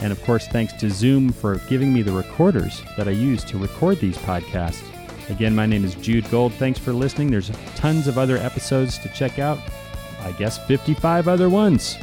[0.00, 3.58] And of course, thanks to Zoom for giving me the recorders that I use to
[3.58, 4.84] record these podcasts.
[5.30, 6.54] Again, my name is Jude Gold.
[6.54, 7.30] Thanks for listening.
[7.30, 9.58] There's tons of other episodes to check out.
[10.20, 11.96] I guess 55 other ones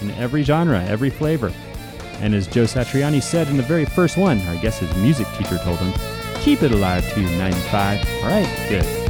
[0.00, 1.52] in every genre, every flavor.
[2.20, 5.58] And as Joe Satriani said in the very first one, I guess his music teacher
[5.58, 8.08] told him, keep it alive to 95.
[8.22, 9.09] All right, good.